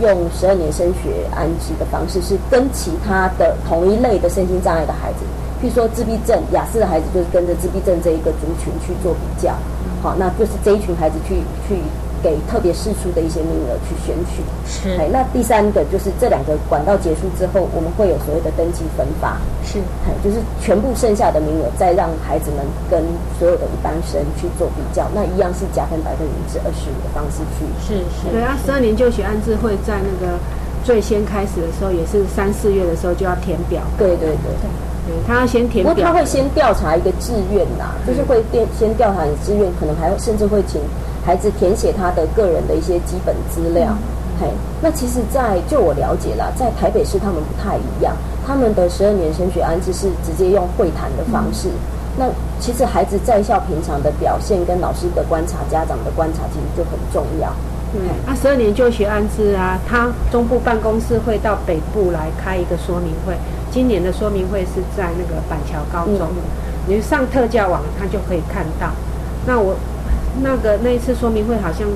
[0.00, 5.24] 用十二年升学安置的方式，是跟其他的同一类的身心障碍的孩子，
[5.62, 9.52] 譬如说自闭症、雅思的孩子，就是跟着自闭症这一个族群去做比较，
[10.02, 11.36] 好，那就是这一群孩子去
[11.68, 11.80] 去。
[12.26, 14.98] 给特别试出的一些名额去选取，是。
[14.98, 19.78] 哎，那第三个就是这两个管道结束之后，我们会有所谓的登记分发，是。
[20.02, 22.98] 哎，就是全部剩下的名额再让孩子们跟
[23.38, 27.62] 所有的一般生去做比较，那一样是加分百分之二十五的方式去。
[27.78, 28.26] 是是。
[28.34, 30.34] 对啊，十二年就学安置会在那个
[30.82, 33.80] 最先开始的时候，也是三四月的时候就要填表。
[33.96, 34.50] 对对对。
[35.06, 35.94] 对，他要先填表。
[35.94, 40.82] 不过他会先调查一个志愿呐，就是会先先调查你志愿，可能还甚至会请。
[41.26, 43.92] 孩子填写他的个人的一些基本资料，
[44.40, 44.46] 嘿，
[44.80, 48.14] 那其实，在就我了解了，在台北市他们不太一样，
[48.46, 51.68] 他们的十二年升学安置是直接用会谈的方式。
[52.16, 52.26] 那
[52.60, 57.52] 其实孩子在校平常的表现跟老师的观察、家长的观察，其实就很重要。
[57.94, 63.34] 嗯，那十二年就学安置啊，他中部办公室会到北部来开一个说明会。
[63.72, 66.28] 今年的说明会是在那个板桥高中，
[66.86, 68.92] 你上特教网，他就可以看到。
[69.44, 69.74] 那我。
[70.42, 71.88] 那个那一次说明会好像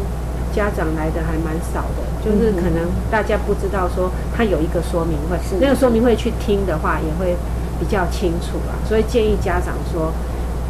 [0.55, 7.37] 家长来的还蛮少的，就是可能大家不知道说他有一个说明会，那个说明会去听的话也会
[7.79, 10.13] 比较清楚啊，所以建议家长说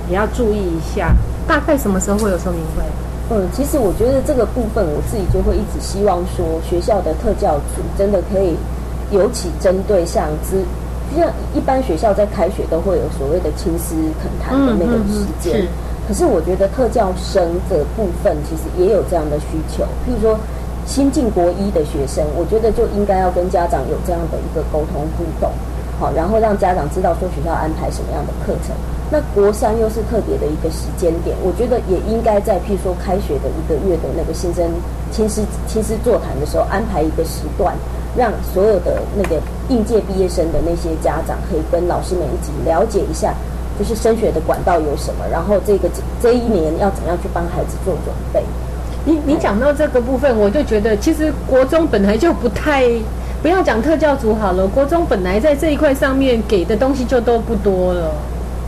[0.08, 1.14] 也要注意一下。
[1.48, 2.82] 大概什么时候会有说明会？
[3.30, 8.54] 嗯，其实我觉得这个部分我自己就会一直希望说学校的特教组真的可以
[9.10, 10.62] 尤其针对像之，
[11.10, 15.66] 就像一般学校在开学都会有所谓的青师恳谈的那个时间。
[16.10, 20.36] 可是我觉得特教生的部分其实也有这样的需求，譬如说
[20.84, 25.52] 新进国一的学生，我觉得就应该要跟家长有这样的一个沟通互动，
[26.00, 28.74] 好，然后让家长知道说学校安排什么样的课程。
[29.08, 34.66] 那国三又是特别的一个时间点，我觉得也应该在譬如说开学的一个月的那个新生
[35.12, 37.72] 亲师亲师座谈的时候安排一个时段，
[38.18, 43.32] 让所有的那个应届毕业生的那些家长可以跟老师们一起了解一下。
[43.80, 45.24] 就是升学的管道有什么？
[45.32, 45.88] 然后这个
[46.20, 48.42] 这一年要怎样去帮孩子做准备？
[49.06, 52.84] 你你讲到这个部分，我就觉得其实国中本来就不太，
[53.40, 58.12] 不要讲特教组好了，国中本来在这一块上面给的东西就都不多了。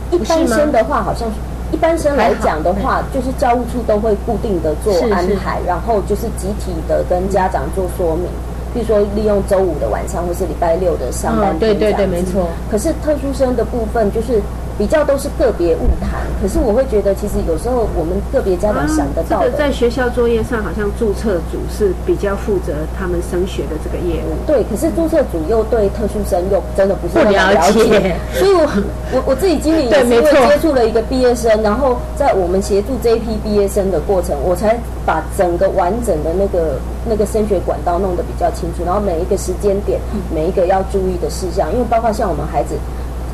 [0.09, 1.29] 一般生的话，好像
[1.71, 8.25] 一般生来讲的话，就是教务处都会固定的做安排，然后就是集体的跟家长做说明，
[8.73, 11.55] 比如说利用周五的晚上或是礼拜六的上班。
[11.59, 12.47] 对对对，没错。
[12.71, 14.41] 可是特殊生的部分就是。
[14.77, 24.33] 比较都是个别误谈，可是我会觉得，其实有时候我们个别家长想得到的，在学校作业上，好像注册组是比较负责他们升学的这个业务。
[24.47, 28.67] 对，可是注册组又对特殊生又真的不是那么了解，所以我
[29.13, 39.99] 我我自己经理也是因为接触了一个毕业生，然后在我们协助这一批毕业生的过程，我才把整个完整的那个那个升学管道弄得比较清楚，然后每一个时间点，
[40.33, 42.75] 每一个要注意的事项，因为包括像我们孩子。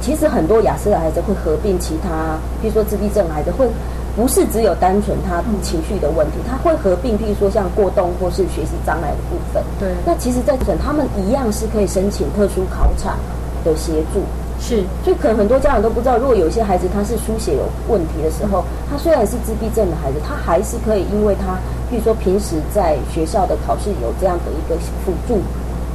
[0.02, 3.68] 其实很多雅思的孩子会合并其他，比如说自闭症孩子会
[4.16, 9.64] 不是只有单纯他情绪的问题，他会合并，譬如说像过动或是学习障碍的部分。
[9.80, 9.90] 对。
[10.06, 13.18] 那其实，在省他们一样是可以申请特殊考场
[13.64, 14.24] 的协助。
[14.60, 14.84] 是。
[15.04, 21.54] 所以可能很多家长都不知道，如果有些孩子他是书写有问题的时候，他虽然是自闭症的孩子，他还是可以，因为他
[21.92, 25.40] 譬如说平时在学校的考试有这样的一个辅助。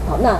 [0.08, 0.38] 好，那。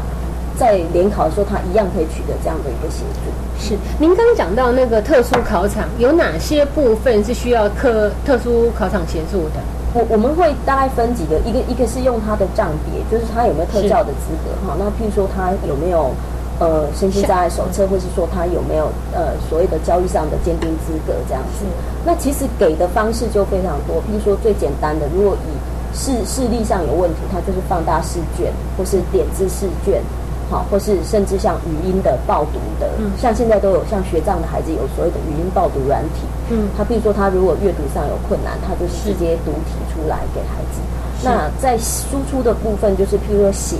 [0.58, 3.30] 在联考的时候，他一样可以取得这样的一个协助。
[3.58, 9.60] 是，您刚讲到那个特殊考场，有哪些部分是需要特特殊考场协助的？
[9.94, 14.74] 我我们会大概分几个，一个一个是用他的账别，就是他有没有特教的资格哈。
[14.78, 16.10] 那譬如说他有没有
[16.58, 21.64] 呃身心障碍手册，或是说他有没有呃所谓的教育上的鉴定资格这样子。
[22.04, 30.02] 那其实给的方式就非常多，譬如说最简单的，如果以视视力上有问题，他就是放大试卷或是点字试卷。
[30.50, 40.80] 好，或是甚至像语音的报读的，像现在都有像学障的孩子有所谓的语音报读软体，嗯，他比如说他如果阅读上有困难，他就直接读题出来给孩子。
[41.22, 43.76] 那在输出的部分，就是譬如说写，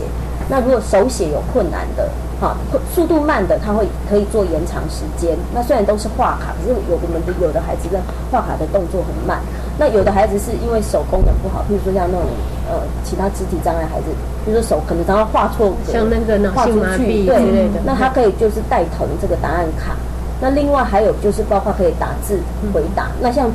[0.49, 2.09] 那如果手写有困难的，
[2.41, 2.57] 哈，
[2.95, 5.37] 速度慢的，他会可以做延长时间。
[5.53, 8.01] 那虽然都是画卡，可是有我们的有的孩子的
[8.31, 9.41] 画卡的动作很慢，
[9.79, 12.25] 那有的孩子是因为手功能不好，譬如说像那种
[12.69, 14.07] 呃其他肢体障碍孩子，
[14.45, 19.97] 比如说手可能常常画错，像那个脑性麻痹对之类的，那他可以就是带疼这个答案卡。
[20.41, 22.39] 那另外还有就是包括可以打字
[22.73, 23.51] 回答，那像。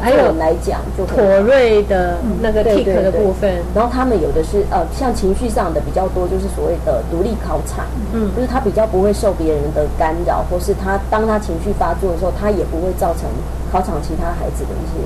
[0.00, 13.30] 还有来讲，就妥瑞的那个 tick 的部分，然后他们有的是呃，像情绪上的比较多，就是所谓的独立考场，嗯，就是他比较不会受别人的干扰，或是他当他情绪发作的时候，他也不会造成
[13.70, 14.98] 考场其他孩子的一些。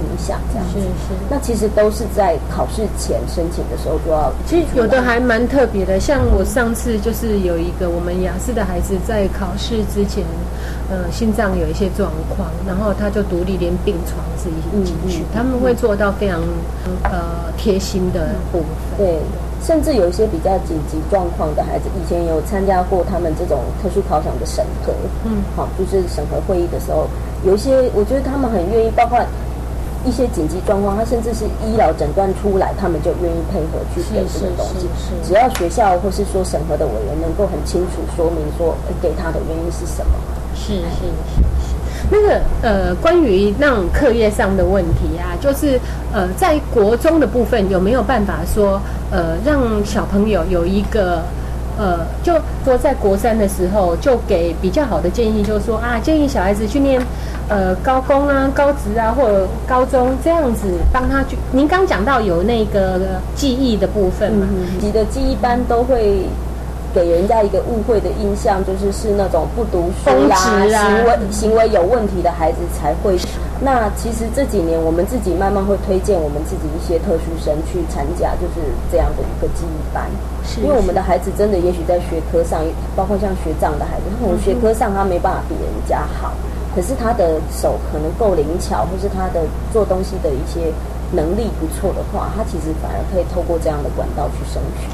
[0.00, 4.32] 影响这样是是，那其实都是在考试前申请的时候就要。
[4.46, 10.24] 其实有的还蛮特别的，像我上次就是有一个我们雅思的孩子在考试之前，
[10.90, 16.40] 呃，心脏有一些状况，然后他就独立连病床自己进去，他们会做到非常
[17.04, 18.66] 呃贴心的部分。
[18.98, 19.18] 对，
[19.62, 24.92] 甚至有一些比较紧急状况的孩子，以前有参加过他们这种特殊考场的审核，
[25.24, 27.06] 嗯，好，就是审核会议的时候，
[27.44, 29.18] 有一些我觉得他们很愿意，包括。
[30.04, 34.88] 一些紧急状况，他甚至是医疗诊断出来，他们就愿意配合去给这个东西。
[35.22, 40.12] 只要学校或是说审核的委员能够很清楚说明说给他的原因是什么。
[40.54, 41.74] 是是是是。
[42.10, 45.78] 那个呃，关于那种课业上的问题啊，就是
[46.12, 51.22] 呃，在国中的部分有没有办法说呃，让小朋友有一个。
[51.80, 57.00] 呃，就说在国三的时候，就给比较好的建议，就是说啊，建议小孩子去念
[57.48, 61.38] 呃高工啊、高职啊，或者高中这样子，帮他去。
[61.50, 63.00] 您刚讲到有那个
[63.34, 64.46] 记忆的部分嘛，
[64.82, 66.26] 你的记忆班都会。
[66.92, 70.34] 给人家一个误会的印象，就是是那种不读书啦、
[70.68, 73.16] 行为行为有问题的孩子才会。
[73.62, 80.08] 那其实这几年我们自己慢慢会推荐我们自己一些特殊生去参加，就是这样的一个记忆班。
[80.62, 82.64] 因为我们的孩子真的也许在学科上，
[82.96, 86.32] 包括像学长的孩子，他可能学科上他没办法比人家好，
[86.74, 90.72] 可是他的手可能够灵巧，或是他的做东西的一些
[91.12, 94.88] 能力不错的话，他其实反而可以透过这样的管道去升学。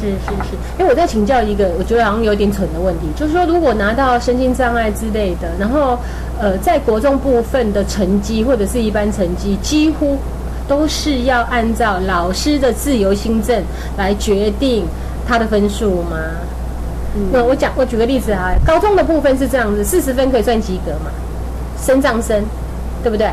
[0.00, 5.98] 是是是，因为我在请教一个我觉得好像有点蠢的问题，就是说如果拿到身心障碍之类的，然后
[6.40, 10.16] 呃在国中部分的成绩或者是一般成绩，几乎
[10.66, 13.62] 都是要按照老师的自由心证
[13.98, 14.86] 来决定
[15.28, 16.16] 他的分数吗？
[17.32, 21.10] 那我讲我举个例子啊，高中的部分是这样子，四十分可以算及格嘛？
[21.84, 22.42] 升上升，
[23.02, 23.28] 对不对？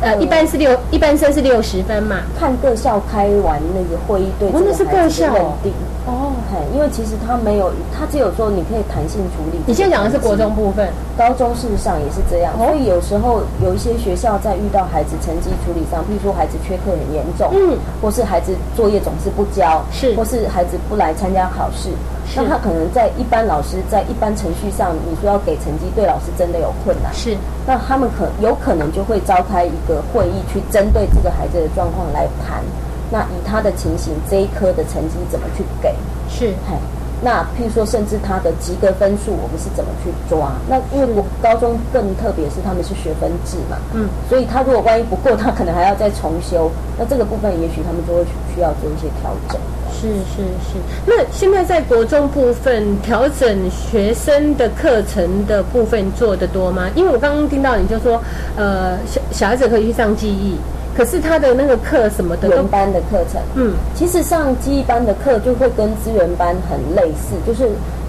[0.00, 2.22] 呃，一般是六，一般生是六十分嘛。
[2.38, 5.32] 看各校开完那个会议对这个孩子认
[5.62, 5.72] 定
[6.06, 9.58] 哦，嘿，因为其实他没有，他只有说你可以弹性处理。
[9.66, 10.88] 你现在讲的是国中部分，
[11.18, 12.54] 高中事实上也是这样。
[12.56, 21.90] 所以有时候有一些学校在遇到孩子成绩处理上，譬如说孩子缺课很严重，嗯，或是孩子作业总是不交，是，或是孩子不来参加考试。
[22.34, 27.12] 那他可能在一般老师在一般程序上，你说要给成绩，对老师真的有困难。
[27.12, 32.62] 是，那他们可有可能就会召开一个会议，去针对这个孩子的状况来谈。
[33.10, 35.94] 那以他的情形，这一科的成绩怎么去给？
[36.28, 36.76] 是，嘿。
[37.22, 40.52] 那譬如说，甚至他的及格分数，我们是怎么去抓？
[40.68, 46.70] 那因为我高中更特别是他们是学分制嘛，嗯，所以他如果万一不过，他可能还要再重修。
[46.98, 48.22] 那这个部分，也许他们就会
[48.54, 49.58] 需要做一些调整。
[49.90, 50.76] 是是是。
[51.06, 56.86] 那现在在国中部分调整学生的课程的部分做得多吗？
[56.94, 58.20] 因为我刚刚听到你就说，
[58.56, 60.58] 呃，小小孩子可以去上记忆。
[60.96, 67.68] 可是他的那个课什么的，原班的课程，嗯，其实上记忆班的课就会跟资源班很类似，就是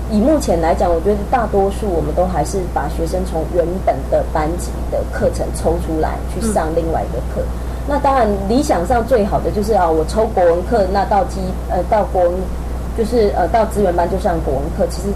[0.09, 7.45] 以目前来讲，我觉得大多数我们都还是把学生从原本的班级的课程抽出来去上另外一个课。
[7.89, 12.31] 那当然理想上最好的就是啊，我抽国文课，那到基呃到国文
[12.97, 15.09] 就是呃到资源班就上国文课，其实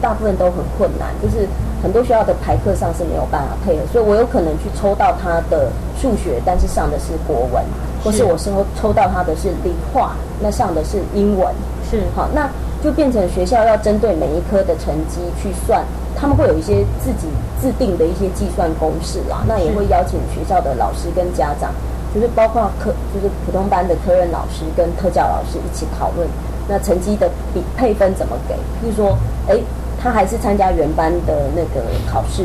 [0.00, 1.46] 大部分都很困难，就是。
[1.82, 7.64] 很多学校的排课上是没有办法配合，所以我有可能去抽到他的数学，但是上的是国文，
[8.04, 11.54] 或是我抽抽到他的是理化，那上的是英文，
[11.90, 12.02] 是。
[12.14, 12.50] 好，那
[12.82, 15.82] 就变成学校要针对每一科的成绩去算，
[16.14, 17.28] 他们会有一些自己
[17.62, 21.72] 制定的一些计算公式啦，那也会邀请学校的老师跟家长，
[22.14, 26.28] 就是包括科就是普通班的科任老师跟特教老师一起讨论，
[26.68, 29.16] 那成绩的比配分怎么给，譬如说，
[29.48, 29.58] 哎。
[30.02, 32.44] 他还是参加原班的那个考试，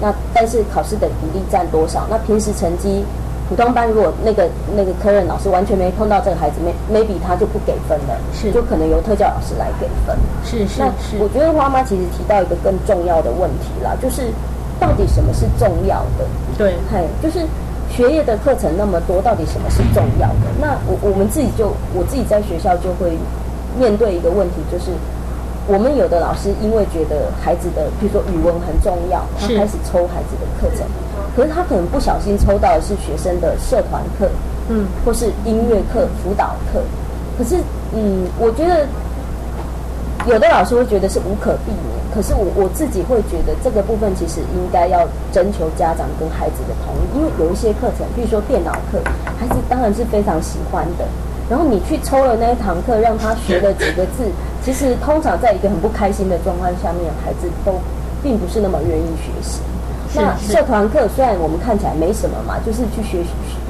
[0.00, 2.06] 那但是考试的比例占多少？
[2.10, 3.04] 那平时成绩
[3.48, 10.16] 普通班如果那个那个科任老师完全没碰到这个孩子，may maybe 他就不给分了，是就可能由特教老师来给分。
[10.44, 14.32] 是是那是，我觉得花妈其实提到一个更重要的问题啦，就是
[14.80, 16.26] 到底什么是重要的？
[16.58, 17.46] 对，嘿，就是
[17.88, 20.50] 学业的课程那么多，到底什么是重要的？
[20.60, 23.16] 那我我们自己就我自己在学校就会
[23.78, 24.90] 面对一个问题，就是
[25.66, 30.86] 我们有的老师因为觉得孩子的，比如说语文很重要，他开始抽孩子的课程，
[31.34, 34.28] 可是他可能不小心抽到的是学生的社团课，
[34.68, 36.80] 嗯，或是音乐课、辅导课。
[37.36, 37.56] 可是，
[37.92, 38.86] 嗯，我觉得
[40.26, 49.02] 有的老师会觉得是无可避免，可是我我自己会觉得这个部分其实应该要征求家长跟孩子的同意，因为有一些课程，比如说电脑课，
[49.36, 51.04] 孩子当然是非常喜欢的。
[51.48, 54.26] 然后你去抽了那一堂课，让他学了几个字，
[54.66, 57.78] 其实通常在一个很不开心的状况下面，孩子都
[58.20, 59.60] 并不是那么愿意学习。
[60.12, 63.22] 那社团课虽然我们看起来没什么嘛，就是去学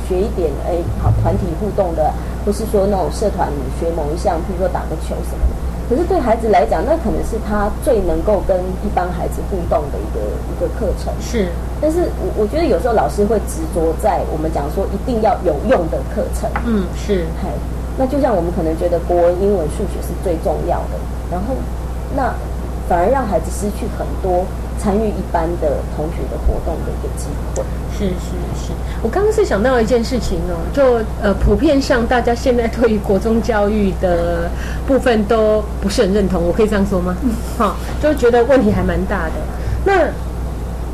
[0.08, 2.10] 学一点哎好团体互动的，
[2.46, 5.54] 或是说那种社团学某一项，譬如说打个球什么的。
[5.86, 11.12] 可是对孩子来讲，那可能是他最能够跟一般孩子互动的一个一个课程。
[11.20, 17.50] 是但是我我觉得有时候老师会执着在我们讲说一定要有用的课程，嗯是嘿，
[17.98, 20.98] 那就像我们可能觉得国文、英文、数学是最重要的，
[21.30, 21.54] 然后
[22.14, 22.34] 那
[22.88, 24.44] 反而让孩子失去很多
[24.78, 27.64] 参与一般的同学的活动的一个机会。
[27.96, 28.72] 是是是，
[29.02, 34.50] 我刚刚是想到一件事情哦，就呃，普遍上大家现在对于国中教育的
[34.86, 37.16] 部分都不是很认同，我可以这样说吗？
[37.56, 39.32] 好、就觉得问题还蛮大的。
[39.86, 40.10] 那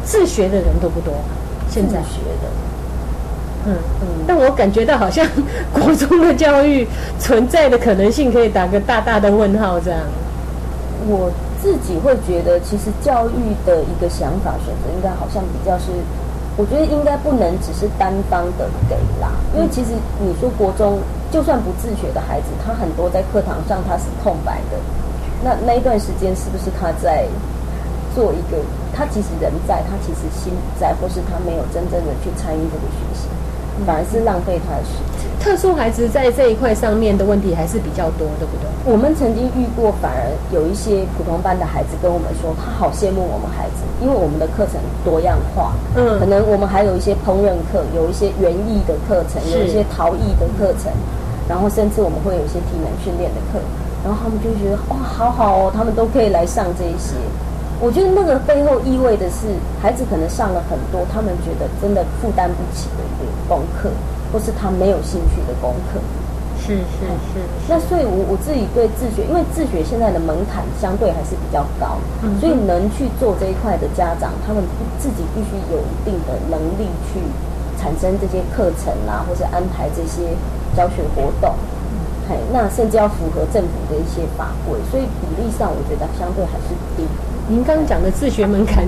[0.05, 1.13] 自学的人多不多？
[1.69, 2.49] 现在学的，
[3.67, 5.27] 嗯嗯，但我感觉到好像
[5.73, 6.87] 国中的教育
[7.19, 10.01] 存在的可能性，可以打个大大的问号，这样。
[11.07, 15.91] 我自己会觉得，其实教育的一个想法选择，应该好像比较是，
[16.57, 20.99] 我觉得应该不能只是单方的给啦，因为其实你说国中
[21.31, 24.79] 就算不自学的孩子，他很多在课堂上他是空白的，
[25.43, 27.27] 那那一段时间是不是他在
[28.15, 28.59] 做一个，
[28.95, 33.27] 他其实人在，他其实心不在，或是他没有真正的去参与这个学习，
[33.85, 35.31] 反而是浪费他的时间。
[35.43, 38.71] 特殊孩子在这一块上面的问题还是比较多，对不对？
[38.87, 50.95] 我们曾经遇过，反而有一些普通班的孩子跟我们说，他好羡慕我们孩子，因为我们的课程多样化，嗯可能我们还有一些烹饪课，有一些园艺的课程，有一些陶艺的课程，
[51.49, 53.59] 然后甚至我们会有一些体能训练的课，
[54.07, 57.19] 然后他们就觉得哇，好好哦，他们都可以来上这一些。
[57.83, 59.51] 我觉得那个背后意味的是，
[59.83, 63.93] 孩子可能上了很多他们觉得真的负担不起的一个功课，
[64.33, 66.01] 或是他没有兴趣的功课。
[66.57, 74.63] 是是是，那所以我，我自己对自学，因为自学现在的门槛相对还是比较高，嗯所以能去做这一块的家长，他们
[74.97, 77.19] 自己必须有一定的能力去
[77.77, 80.39] 产生这些课程啦，或是安排这些
[80.79, 81.53] 教学活动，
[82.31, 87.03] 嘿，那甚至要符合政府的一些法规，所以比例上我觉得相对还是低。
[87.51, 88.87] 您刚刚讲的自学门槛，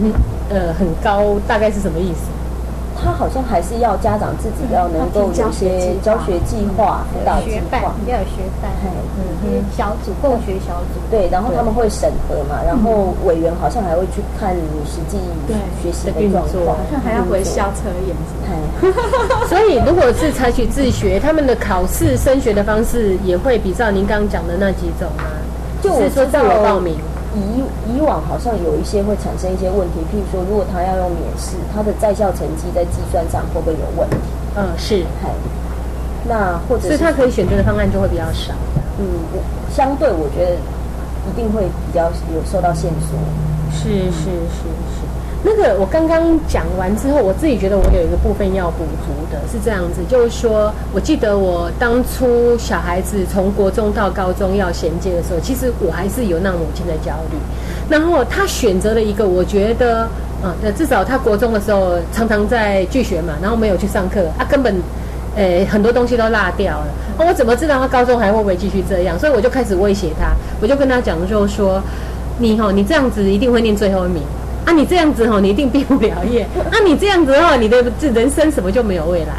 [0.48, 2.30] 呃，很高，大概是什么意思？
[2.96, 8.88] 他好像还是要家长自己要能够有一些教学计划、辅导计划，要有学伴，嘿，
[9.42, 18.54] 一些小组共学小组，对，然后他们会审核嘛，然后委员好像还会去看你实际对学习的状作况，好像还要回校测验之类的。
[18.80, 18.92] 嘿，
[19.48, 25.24] 所以，如果是采取自学，他们的考试升学的方式也会比照您刚刚讲的那几种吗？
[25.82, 26.96] 就是说自我报名，
[27.34, 27.62] 以
[27.92, 34.16] 以往好像有一些会产生一些问题，譬如说，如果他要用免试，他的在校成绩在计算上会不会有问题？
[34.56, 35.28] 嗯，是，嘿，
[36.28, 38.54] 那或者是所以他可以选择的方案就会比较少。
[38.98, 39.42] 嗯，我
[39.74, 40.56] 相对我觉得
[41.28, 43.18] 一定会比较有受到限缩。
[43.72, 44.64] 是是是
[44.94, 45.03] 是。
[45.46, 57.36] 那个我刚刚讲完之后，我自己觉得我有一个部分要补足的，是这样子，就是说我记得我当初小孩子从国中到高中要衔接的时候，其实我还是有那母亲的焦虑。
[57.90, 60.04] 然后他选择了一个，我觉得，
[60.42, 64.74] 啊，呃，至少他国中的时候常常在拒学嘛，然后没有去上课，他根本，
[65.36, 66.86] 呃，很多东西都落掉了。
[67.18, 69.18] 那我怎么知道他高中还会不会继续这样？
[69.18, 70.32] 所以我就开始威胁他，
[70.62, 71.82] 我就跟他讲，就是说，
[72.38, 74.22] 你哈、你这样子一定会念最后一名。
[74.64, 76.42] 啊，你这样子哈、你一定毕不了业。
[76.70, 79.34] 啊，你这样子的话，你的这人生什么就没有未来。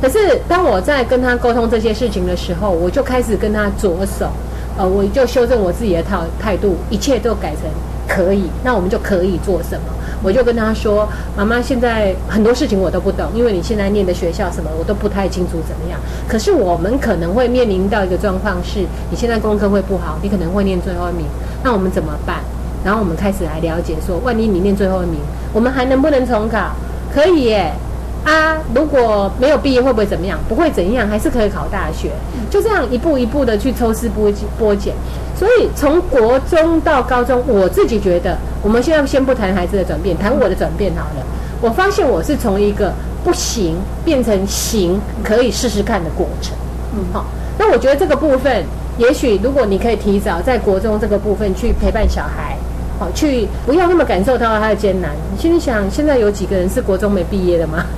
[0.00, 4.30] 可是当我在跟他沟通这些事情的时候，我就开始跟他着手，
[4.78, 7.64] 呃，我就修正我自己的态态度，一切都改成
[8.08, 9.92] 可以，那我们就可以做什么？
[10.22, 11.06] 我就跟他说，
[11.36, 16.00] 妈妈现在很多事情我都不懂，因为你现在念的学校什么我都不太清楚怎么样。
[16.26, 21.26] 可是我们可能会面临到一个状况是，你现在功课会不好，你可能会念最后一名，
[21.62, 22.38] 那我们怎么办？
[22.84, 25.18] 然后我们开始来了解说，万一你念最后一名，
[25.52, 26.72] 我们还能不能重考？
[27.12, 27.72] 可以耶。
[28.22, 30.38] 啊，如果没有毕业会不会怎么样？
[30.46, 32.10] 不会怎样，还是可以考大学。
[32.50, 34.94] 就这样一步一步的去抽丝剥剥茧。
[35.34, 41.26] 所以从国中到高中，我自己觉得，我们现在先不谈孩子的转变，谈我的转变好了。
[41.62, 42.92] 我发现我是从一个
[43.24, 46.54] 不行变成行，可以试试看的过程。
[46.92, 47.24] 嗯，好。
[47.56, 48.62] 那我觉得这个部分，
[48.98, 52.54] 也许如果你可以提早在国中这个部分去陪伴小孩。
[53.00, 55.10] 好，去不要那么感受到他的艰难。
[55.32, 57.86] 你心里想，现在有几个人是国中没毕业的吗？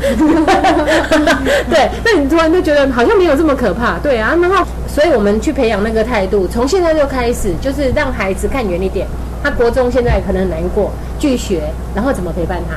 [1.69, 3.99] 对，那你突然就觉得好像没有这么可怕。
[3.99, 9.05] 对啊，然后，所以我们去培养那个态度，从现在就开始，就是让孩子看远一点。
[9.43, 11.63] 他国中现在可能难过，拒学，
[11.97, 12.77] 然后怎么陪伴他？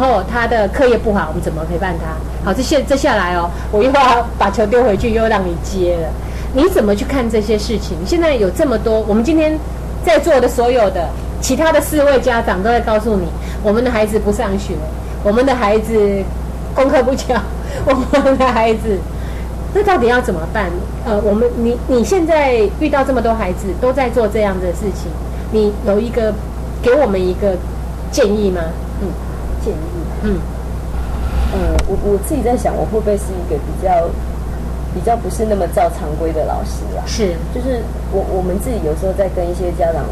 [0.00, 2.14] 然后他的课业不好，我们怎么陪伴他？
[2.48, 6.08] 好，这些这下来哦，我又要把球丢回去，又让你接了。
[6.52, 7.96] 你怎么去看这些事情？
[8.06, 9.58] 现在有这么多，我们今天。
[10.04, 11.08] 在座的所有的
[11.40, 13.26] 其他的四位家长都在告诉你，
[13.62, 14.74] 我们的孩子不上学，
[15.22, 16.22] 我们的孩子
[16.74, 17.34] 功课不教，
[17.86, 18.98] 我们的孩子，
[19.72, 20.70] 那到底要怎么办？
[21.06, 25.10] 呃，我们你你现在遇到这么多孩子都在做这样的事情，
[25.50, 26.32] 你有一个
[26.82, 27.56] 给我们一个
[28.10, 28.60] 建议吗？
[29.00, 29.08] 嗯，
[29.64, 29.76] 建议，
[30.22, 30.38] 嗯，
[31.52, 34.08] 呃，我我自己在想，我会不会是一个比较。
[34.94, 37.82] 比较不是那么照常规的老师啦，是，就是
[38.14, 40.06] 我我们自己有时候在跟一些家长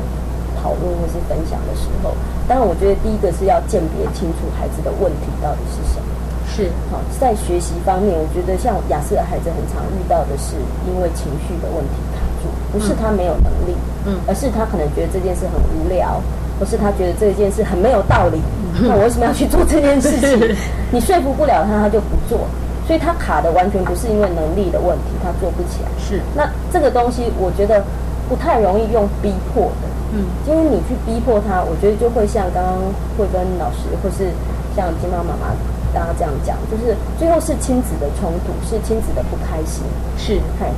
[0.60, 2.10] 讨论或是分享的时候，
[2.48, 6.10] 当然我觉得第一个是要鉴别清楚孩子的问题到底是什么，
[6.50, 10.58] 是，好，在学习方面，我觉得像雅思的孩子很常遇到的是
[10.90, 16.20] 因为情绪的问题卡住，不是他没有能力，嗯，而是他可能觉得这件事很无聊，
[16.58, 18.42] 或是他觉得这件事很没有道理，
[18.82, 20.56] 那我为什么要去做这件事情？
[20.90, 22.46] 你说服不了他，他就不做。
[22.86, 25.88] 所以他卡的完全不是因为能力的问题，他做不起来。
[25.98, 27.82] 是，那这个东西我觉得
[28.28, 29.88] 不太容易用逼迫的。
[30.12, 32.74] 嗯，因为你去逼迫他，我觉得就会像刚刚
[33.16, 34.28] 慧跟老师，或是
[34.76, 35.54] 像金妈妈妈
[35.94, 39.84] 大家这样讲，就是最后是亲子的冲突，是亲子的不开心。
[40.18, 40.68] 是，嗨。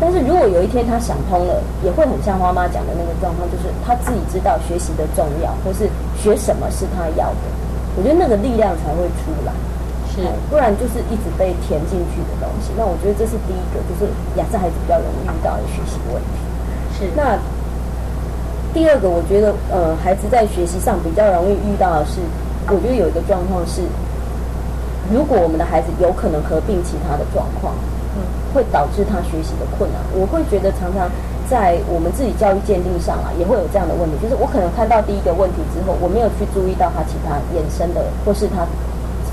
[0.00, 5.88] 但是如果有一天他想通了，也会很像花妈讲的那个状况，就是他自己知道学习的重要，或是
[6.18, 7.46] 学什么是他要的。
[7.96, 9.52] 我觉得那个力量才会出来。
[10.12, 12.68] 是，不然就是一直被填进去的东西。
[12.76, 16.36] 那我觉得这是第一个，就是雅思孩子比较容易遇到的学习问题。
[16.92, 17.08] 是。
[17.16, 17.40] 那
[18.74, 22.20] 第二个，我觉得呃，孩子在学习上比较容易遇到的是，
[22.68, 23.80] 我觉得有一个状况是，
[25.08, 27.72] 如果我们的孩子有可能合并其他的状况，
[28.12, 28.20] 嗯，
[28.52, 30.00] 会导致他学习的困难。
[30.12, 31.08] 我会觉得常常
[31.48, 38.68] 在我们自己教育鉴定上啊，也会有这样的问题，就是我可能看到第一个问题之后，我没有去注意到他其他衍生的，或是他。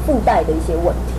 [0.10, 1.14] 附带的一些问题，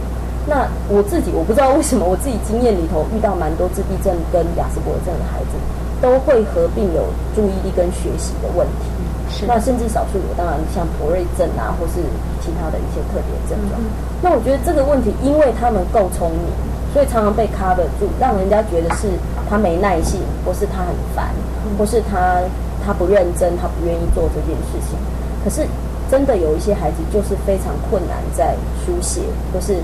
[0.50, 5.54] 那我自己我不知道为什么我自己经验里头遇到蛮多自闭症跟雅斯伯格症的孩子，
[6.02, 8.90] 都会合并有注意力跟学习的问题。
[9.30, 12.02] 是，那甚至少数有，当然像博瑞症啊，或是
[12.42, 13.78] 其他的一些特别症状。
[14.20, 16.50] 那我觉得这个问题，因为他们够聪明，
[16.92, 19.06] 所以常常被 cover 住，让人家觉得是
[19.48, 21.30] 他没耐性，或是他很烦，
[21.78, 22.42] 或是他
[22.84, 24.98] 他不认真，他不愿意做这件事情。
[25.44, 25.62] 可是。
[26.10, 29.20] 真的有一些孩子就是非常困难在书写，
[29.54, 29.76] 或是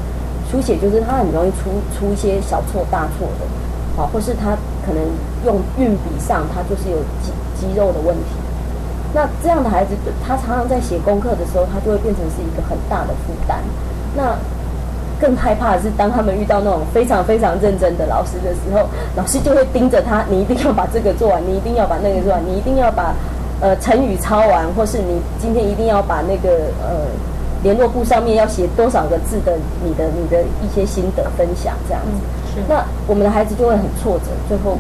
[0.51, 3.47] 书写就是他很容易出出一些小错大错的，
[3.97, 5.01] 好，或是他可能
[5.45, 8.35] 用运笔上他就是有肌肌肉的问题。
[9.15, 9.95] 那这样的孩子，
[10.27, 13.59] 他常常在写功课的时候，他就会变成是一个很大的负担。
[14.17, 14.37] 那
[15.19, 23.15] 更害怕的是，当他们遇到那种非常非常认真的老师的时候，老师就会盯着他，你一定要把这个做完，你一定要把那个做完，你一定要把。
[23.61, 27.09] 呃，成语抄完，或是你今天一定要把那个呃
[27.63, 34.77] 联络簿上面要写多少个字的你的你的一些心得分享这样子，是那我们的孩子就会很挫折，最后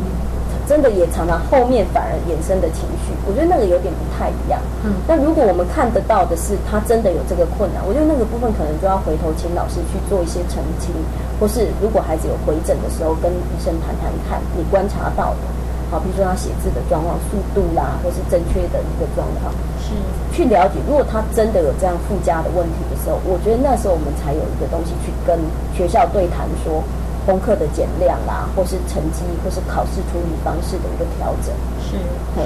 [0.68, 4.60] 真的也常常后面反而衍生的情绪，我觉得那个有点不太一样。
[4.84, 10.92] 嗯，那如果我们看得到的是他真的有这个困难，我觉得那个部分可能就要回头请老师去做一些澄清，
[11.40, 15.48] 或是如果孩子有回诊的时候跟医生谈谈看，你观察到的。
[15.90, 19.94] 好，比如说他写字的状况、速度啦，或是正确的一个状况，是
[20.34, 20.80] 去了解。
[20.86, 25.38] 如果他真的有这样附加的问题的时候，我觉得那时候我们才有一个东西去跟
[25.74, 26.82] 学校对谈，说
[27.24, 31.54] 功课的减量啦，或是成绩，或是考试处理方式的一个调整。
[31.78, 31.94] 是，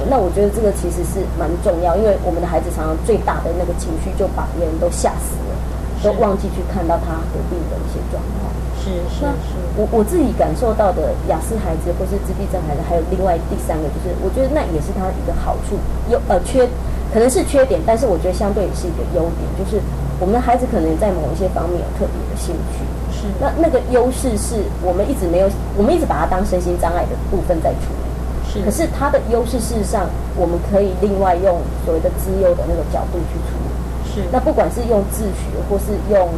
[0.09, 5.57] 那我觉得这个其实是蛮重要，因为我们的孩子常常最大的那个情绪就把别人都吓死了，
[6.05, 8.53] 都忘记去看到他合并的一些状况。
[8.81, 15.77] 是是是，我我自己感受到的雅思孩子或是自闭症孩子，还有另外第三个，就是我觉得那也是他一个好处，
[16.09, 16.65] 有呃缺，
[17.13, 19.77] 可能是缺点，但是我觉得相对也是一个优点，就是
[20.17, 22.81] 我们的孩子可能在某一些方面有特别的兴趣。
[23.13, 28.09] 是，那那个优势是我们一直没有，我们一直把它当身心障碍的部分在处理。
[28.49, 30.09] 是，可是它的优势事实上，
[30.41, 33.69] 我们可以另外用所谓的资优的那个角度去处理。
[34.09, 36.33] 是，那不管是用自学或是用。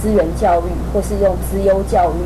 [0.00, 2.20] 资源教育，或是用资优教育。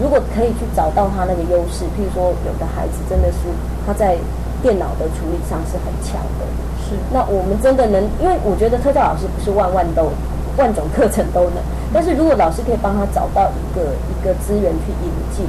[0.00, 3.38] 如果可以去找到他那个优势，譬如说有的孩子真的是
[3.86, 4.16] 他在
[4.62, 6.46] 电脑的处理上是很强的，
[6.80, 6.96] 是。
[7.12, 10.08] 那我们真的能，因为我觉得特教老师不是万万都
[10.56, 11.60] 万种课程都能，
[11.92, 15.44] 但是如果老师可以帮他找到一个一个资源去引进，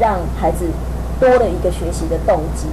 [0.00, 0.66] 让孩子
[1.20, 2.66] 多了一个学习的动机，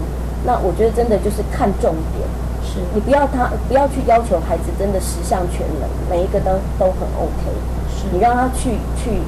[0.44, 2.26] 那我觉得真的就是看重点。
[2.64, 7.54] 是你不要他不要去要求孩子真的十项全能，每一个都都很 OK。
[7.96, 9.22] 是你让他去去。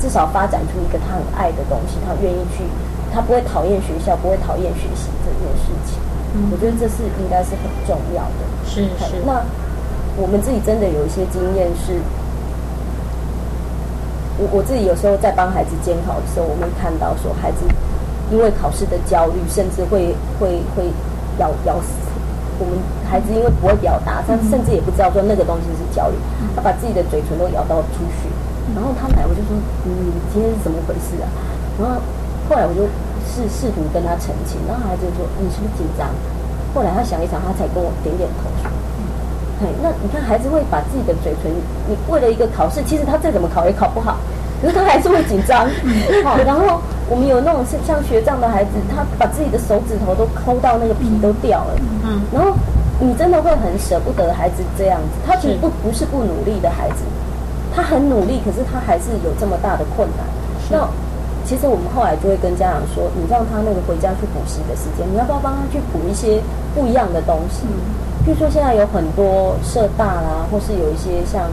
[0.00, 2.62] 至少发展出一个他很爱的东西，他愿意去，
[3.12, 5.98] 他不会讨厌学校，不会讨厌学习这件事情。
[6.34, 8.46] 嗯，我觉得这是应该是很重要的。
[8.64, 9.16] 是是。
[9.26, 9.42] 那
[10.16, 11.98] 我们自己真的有一些经验是，
[14.38, 17.66] 我我自己有时候在帮孩子监考的时候，我们看到说孩子
[18.30, 20.86] 因为考试的焦虑，甚至会会会
[21.40, 21.90] 咬咬死。
[22.58, 22.78] 我们
[23.08, 26.16] 孩子因为不会表达，他甚至也不知道说那个东西是焦虑，
[26.54, 28.26] 他把自己的嘴唇都咬到出血。
[28.74, 29.56] 然后他来，我就说
[29.88, 31.26] ：“你今天是怎么回事啊？”
[31.80, 31.96] 然后
[32.50, 32.84] 后来我就
[33.24, 36.04] 试试图跟他澄清，然后孩子就说：“你是不是紧张？”
[36.76, 38.68] 后来他想一想，他才跟我点点头说
[39.64, 41.48] ：“嘿，那你看孩子会把自己的嘴唇，
[41.88, 44.18] 你为了一个考试，其实他再怎么考也考不好，
[44.60, 45.64] 可是他还是会紧张。
[46.22, 46.78] 好，然后
[47.08, 51.74] 我们有那种像学长的孩子，他把自己的手指头都抠到那个皮都掉了。
[52.04, 52.52] 嗯，然后
[53.00, 57.04] 你真的会很舍不得孩子这样子，他其实不不是不努力的孩子。”
[57.74, 60.26] 他很努力，可是他还是有这么大的困难。
[60.68, 60.88] 那
[61.44, 66.42] 其实我们后来就会跟家长说，你让他那个回家去补习的时间，你要不要帮他去补一些
[66.74, 67.62] 不一样的东西？
[68.26, 71.46] 譬如说现在有很多社大啦，或是有一些像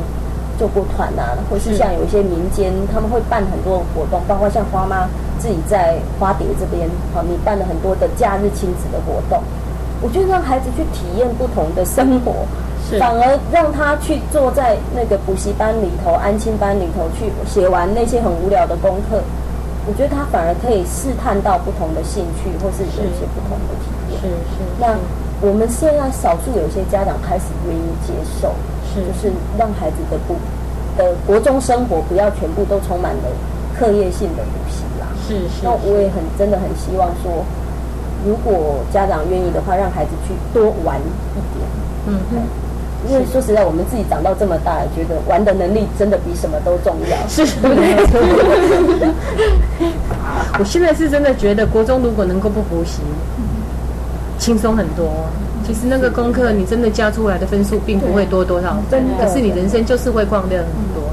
[0.60, 5.08] 救国团啊，或是像有一些民间，他们会办很多活动，包括像花妈
[5.40, 9.42] 自己在花蝶这边，好，你办了很多的假日亲子的活动。
[10.02, 12.46] 我觉得让孩子去体验不同的生活。
[13.00, 19.18] 反而让他去坐在那个补习班里头、安亲班里头去写完那些很无聊的功课，
[19.88, 24.22] 我觉得他反而可以试探到不同的兴趣，或是有一些不同的体验。
[24.22, 24.62] 是是。
[24.78, 24.94] 那
[25.42, 28.54] 我们现在少数有些家长开始愿意接受，是
[28.96, 30.36] 就是让孩子的不
[30.98, 33.24] 的国中生活不要全部都充满了
[33.78, 35.08] 课业性的补习啦。
[35.28, 35.64] 是是。
[35.64, 37.44] 那我也很真的很希望说，
[38.26, 41.68] 如果家长愿意的话，让孩子去多玩一点。
[42.08, 42.38] 嗯哼。
[43.08, 47.76] 因为说实在，我们自己长到这么大，觉得玩的能力真的比什么都重要，是 对不
[48.98, 49.14] 对？
[50.58, 53.02] 我现在是真的觉得，国中如果能够不补习，
[54.40, 55.06] 轻松很多。
[55.66, 59.26] 其实那个功课，你真的加出来的分数并不会多多少，真的。
[59.26, 61.04] 可是你人生就是会旷掉很多。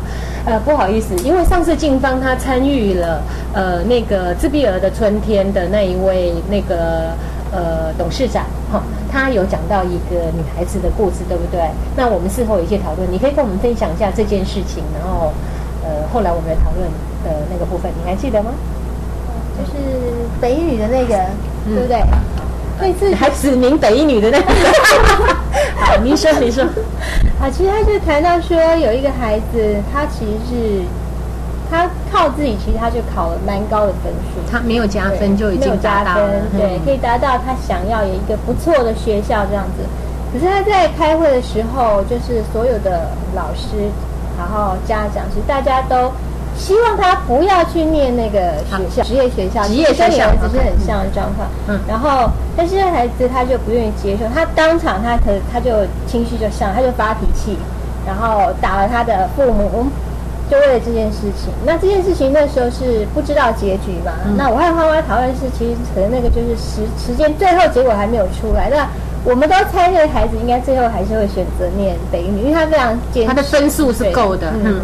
[0.44, 3.22] 呃，不好意思，因为上次静芳她参与了
[3.54, 7.10] 呃那个自闭儿的春天的那一位那个。
[7.54, 8.82] 呃，董事长哈，
[9.12, 11.60] 他有讲到一个女孩子的故事，对不对？
[11.94, 15.30] 那我们事后有一些讨论，你可以跟我们分享一下这件事情，然后
[15.84, 16.88] 呃，后来我们的讨论
[17.22, 18.52] 的那个部分，你还记得吗？
[19.58, 21.12] 就是北一女的那个，
[21.68, 22.00] 对不对？
[22.82, 24.52] 那次还指名北一女的那个。
[25.78, 26.64] 好，您说，您说。
[27.40, 30.82] 啊，其实他就谈到说，有一个孩子，他其实是。
[31.70, 34.38] 他靠自己，其实他就考了蛮高的分数。
[34.50, 36.20] 他没有加分就已经达到，
[36.54, 39.82] 对，可以达到他想要有一个不错的学校这样子。
[40.30, 43.88] 可是他在开会的时候，就是所有的老师，
[44.36, 46.12] 然后家长，其实大家都
[46.56, 51.48] 希望他不要去念那个学校，职业学校，职业学校只是很像的状况。
[51.68, 55.70] 嗯，然后但是那孩子他就不愿意接受，他当场他可他就
[56.06, 57.56] 情绪就上，他就发脾气，
[58.06, 59.86] 然后打了他的父母。
[60.50, 64.12] 就为了这件事情，那这件事情那时候是不知道结局嘛？
[64.36, 68.68] 那我和花花讨论是，其实可能那个就是时时间，最后结果还没有出来。
[68.68, 68.86] 那
[69.24, 74.52] 我们都猜这个孩子应该最后还是会选择念北语，因为他非常坚，他的分数是够的。
[74.62, 74.82] 嗯。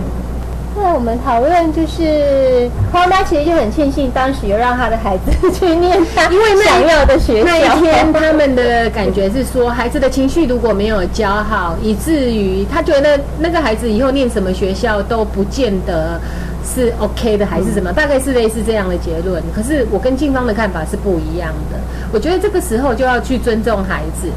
[0.80, 7.44] 那我们讨论就是，花妈其实就很庆幸当时有让她的孩子去念他 因为想要的学校。
[7.44, 16.18] 那一天他们的感觉是说，孩子的情绪如果没有教好，以至于他觉得那个孩子以后念什么学校都不见得
[16.64, 17.92] 是 OK 的，还是什么？
[17.92, 19.42] 大概是类似这样的结论。
[19.54, 21.78] 可是我跟静芳的看法是不一样的。
[22.12, 24.28] 我觉得这个时候就要去尊重孩子。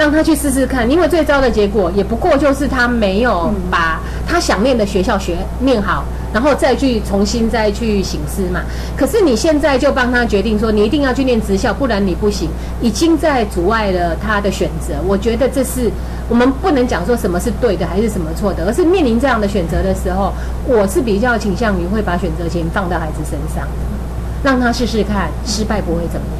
[0.00, 8.62] 让他去试试看，因为最糟的结果也不过就是他没有把他想念的学校学念好，然后再去重新再去醒思嘛。
[8.96, 12.48] 可是你现在就帮他决定说，你一定要去念职校，不然你不行，
[12.80, 14.94] 已经在阻碍了他的选择。
[15.06, 15.90] 我觉得这是
[16.30, 20.32] 我们不能讲说什么是对的还是什么错的，而是面临这样的选择的时候，
[20.66, 23.68] 我是比较倾向于会把选择权放到孩子身上，
[24.42, 26.26] 让他试试看，失败不会怎么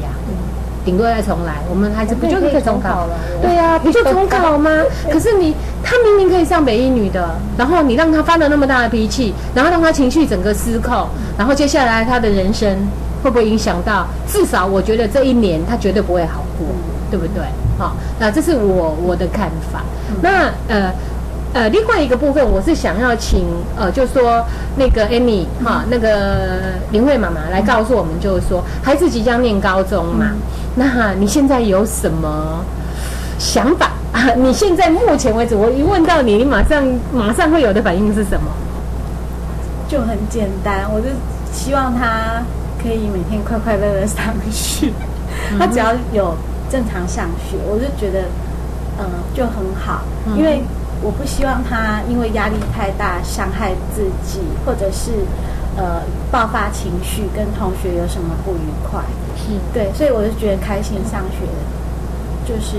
[0.83, 1.55] 顶多再重来。
[1.69, 3.17] 我们孩子不就是可以重考了？
[3.41, 4.69] 对呀，不就重考吗？
[5.11, 11.07] 可是你他明明可以上北一女的，然后你让他发了那么大的脾气，然后让他情绪整个失控，
[11.37, 12.69] 然后接下来他的人生
[13.23, 14.07] 会不会影响到？
[14.27, 16.67] 至少我觉得这一年他绝对不会好过，
[17.09, 17.43] 对不对？
[17.77, 19.81] 好，那这是我我的看法。
[20.21, 20.91] 那呃。
[21.53, 23.45] 呃，另外一个部分，我是想要请
[23.77, 24.41] 呃，就说
[24.77, 30.27] 那个 Amy 哈，那个林慧妈妈来告诉我们，就是说孩子即将念高中嘛，
[30.75, 32.63] 那你现在有什么
[33.37, 34.31] 想法啊？
[34.33, 36.81] 你现在目前为止，我一问到你，你马上
[37.11, 38.49] 马上会有的反应是什么？
[39.89, 41.07] 就很简单，我就
[41.51, 42.41] 希望他
[42.81, 44.87] 可以每天快快乐乐上学，
[45.59, 46.33] 他只要有
[46.69, 48.21] 正常上学，我就觉得
[48.99, 50.01] 嗯就很好，
[50.37, 50.63] 因为。
[51.01, 55.11] 我不希望他因为压力太大伤害自己，或者是
[55.75, 59.01] 呃爆发情绪，跟同学有什么不愉快。
[59.35, 61.47] 是对，所以我就觉得开心上学
[62.45, 62.77] 就是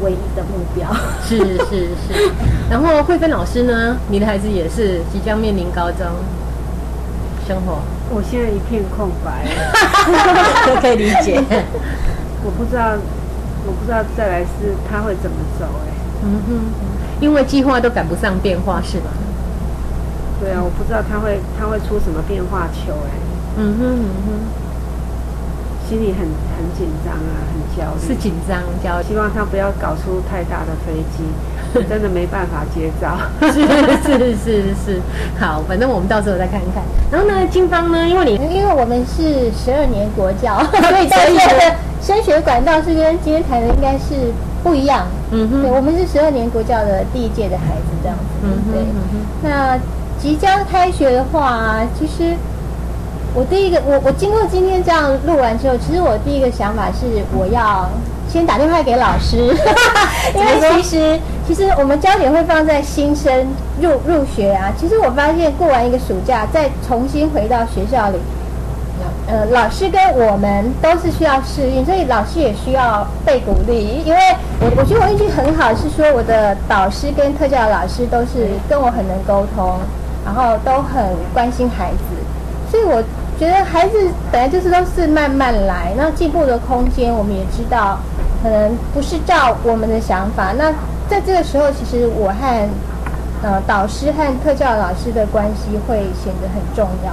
[0.00, 0.88] 唯一的目标。
[1.22, 1.36] 是
[1.68, 2.32] 是是。
[2.70, 3.96] 然后慧芬老师呢？
[4.08, 6.06] 你的孩子也是即将面临高中
[7.46, 7.80] 生活。
[8.10, 9.44] 我现在一片空白，
[10.66, 11.38] 都 可以理解。
[12.42, 12.96] 我不知道，
[13.66, 15.92] 我不知道再来是他会怎么走哎。
[16.24, 16.87] 嗯哼。
[17.20, 19.10] 因为计划都赶不上变化，是吧？
[20.40, 23.10] 对啊，我不知道他会他会出什么变化球哎。
[23.56, 24.28] 嗯哼嗯哼，
[25.88, 26.20] 心里很
[26.54, 28.06] 很紧张啊，很焦虑。
[28.06, 31.24] 是紧张焦，希望他不要搞出太大的飞机，
[31.90, 33.18] 真的没办法接招。
[33.50, 33.66] 是
[34.06, 35.00] 是是是，
[35.40, 36.84] 好，反正我们到时候再看看。
[37.10, 38.06] 然后呢，金芳呢？
[38.08, 44.32] 因为你因为我们是十二年国教， 所以大家的升学管道是跟今天谈的应该是。
[44.62, 48.82] 不一样，嗯哼，对，我们是十二年国教的第一届的孩子，这样子，嗯对。
[49.42, 49.78] 那
[50.20, 52.34] 即将开学的话，其实
[53.34, 57.06] 我第一个，我我经过今天这样录完之后，其实我第一个想法是，
[57.36, 57.88] 我要
[58.28, 59.36] 先打电话给老师，
[60.34, 63.46] 因为其实其实我们焦点会放在新生
[63.80, 64.72] 入入学啊。
[64.76, 68.18] 其实我发现过完一个暑假，再重新回到学校里。
[69.30, 74.02] 呃，老师跟我们都是需要适应，所以老师也需要被鼓励。
[74.02, 74.18] 因为
[74.58, 79.78] 我我觉得我运气很好，是说我的导师跟特教老师都是跟我很能沟通，
[80.24, 81.04] 然后都很
[81.34, 82.00] 关心孩子。
[82.70, 83.02] 所以我
[83.38, 83.98] 觉得孩子
[84.32, 87.98] 本来就是都是慢慢来，那进步的空间我们也知道，
[88.42, 90.54] 可能不是照我们的想法。
[90.56, 90.72] 那
[91.06, 92.68] 在这个时候，其实我和
[93.42, 97.12] 呃导师和特教老师的关系会显得很重要。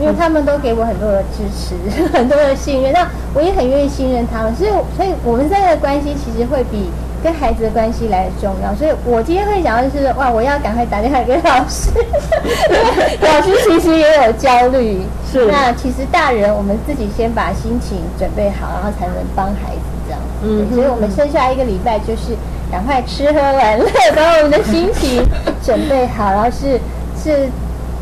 [0.00, 1.74] 因为他们都给我很多的支持，
[2.16, 6.90] 很多的信任，那我也很愿意信任他们，所以，所以我们三个的关系其实会比
[7.22, 8.74] 跟孩子的关系来的重要。
[8.74, 15.02] 所以我今天会讲的是，哇，我要赶快打电话给老师，因 为老师其实也有焦虑。
[15.30, 15.46] 是。
[15.46, 20.20] 那其实大人，我们自己先把心情准备好，然后才能帮孩子这样。
[20.42, 20.66] 嗯。
[20.74, 22.34] 所以我们剩下一个礼拜就是
[22.72, 23.84] 赶快吃喝玩乐，
[24.16, 25.22] 把我们的心情
[25.62, 26.80] 准备好，然后是
[27.22, 27.50] 是。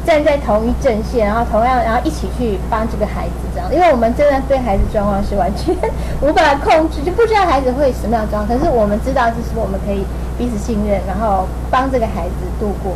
[0.09, 5.77] 站在同一阵线，然后同样，然后一起去帮这个孩子，这样，因为我们真的对孩子状况是完全
[6.25, 8.59] 无法控制，就不知道孩子会什么样状况。
[8.59, 10.07] 可是我们知道，就是我们可以
[10.39, 12.95] 彼此信任，然后帮这个孩子度过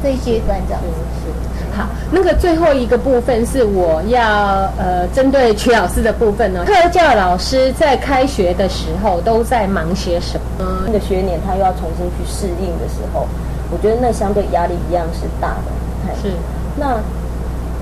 [0.00, 0.80] 这一阶段，这样。
[0.80, 1.76] 是是。
[1.76, 4.22] 好，那个最后一个部分是我要
[4.78, 6.62] 呃针对曲老师的部分呢。
[6.70, 10.64] 特教老师在开学的时候都在忙些什么？
[10.86, 13.26] 那个学年他又要重新去适应的时候，
[13.72, 15.72] 我觉得那相对压力一样是大的。
[16.20, 16.32] 是，
[16.76, 16.98] 那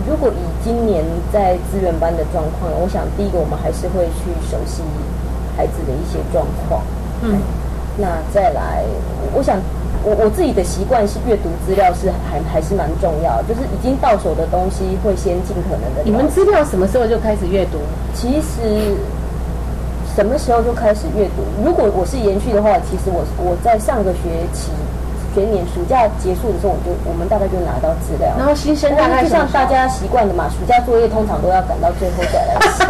[0.09, 4.83] 如果以今年在资源班的状况，我想第一个我们还是会去熟悉
[5.57, 6.83] 孩子的一些状况。
[7.23, 7.39] 嗯，
[7.97, 8.83] 那再来，
[9.33, 9.59] 我想
[10.05, 16.03] 我我自己的习惯是阅读资料是还还是蛮重要，就是已经到手的东西会先尽可能的。
[16.05, 17.79] 你们资料什么时候就开始阅读？
[18.15, 18.97] 其实
[20.17, 21.43] 什么时候就开始阅读？
[21.65, 24.19] 如果我是延续的话，其实我我在上个学
[24.53, 24.71] 期。
[25.35, 28.29] 学年暑假结束的时候，我就我们大概就拿到资料。
[28.39, 32.85] 然后新生大概就像大家习惯的嘛，暑假作业通常都要赶到最后再来写。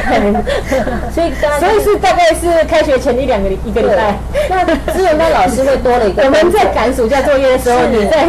[1.12, 4.14] 所以所以是大概是开学前一两个一个礼拜。
[4.48, 6.22] 那资源班老师会多了一个。
[6.24, 8.26] 我们在赶暑假作业的时候，你在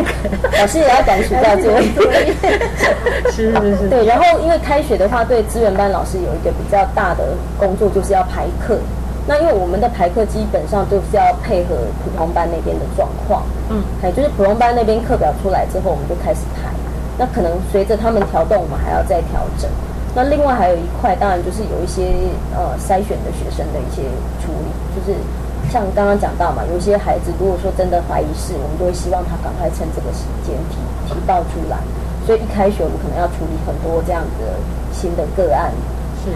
[0.59, 1.87] 老师也要赶暑假作业。
[3.31, 3.89] 是是是。
[3.89, 7.23] 对，然后因为开学的话，对资源班老师有一个比较大的
[7.57, 8.77] 工作，就是要排课。
[9.31, 16.67] 那因为我们的排课基本上就是要配合普通班那边的状况，嗯，还就是普通班那边课表出来之后，我们就开始排。
[17.17, 19.71] 那可能随着他们调动，我们还要再调整。
[20.13, 22.11] 那另外还有一块，当然就是有一些
[22.51, 24.03] 呃筛选的学生的一些
[24.43, 25.15] 处理，就是
[25.71, 30.75] 像刚刚讲到嘛，有一些孩子如果说真的怀疑是，我们都会希望他赶快趁这个时间提
[31.07, 31.79] 提报出来。
[32.27, 34.59] 所以一开学我们可能要处理很多这样的
[34.91, 35.71] 新的个案，
[36.19, 36.35] 是。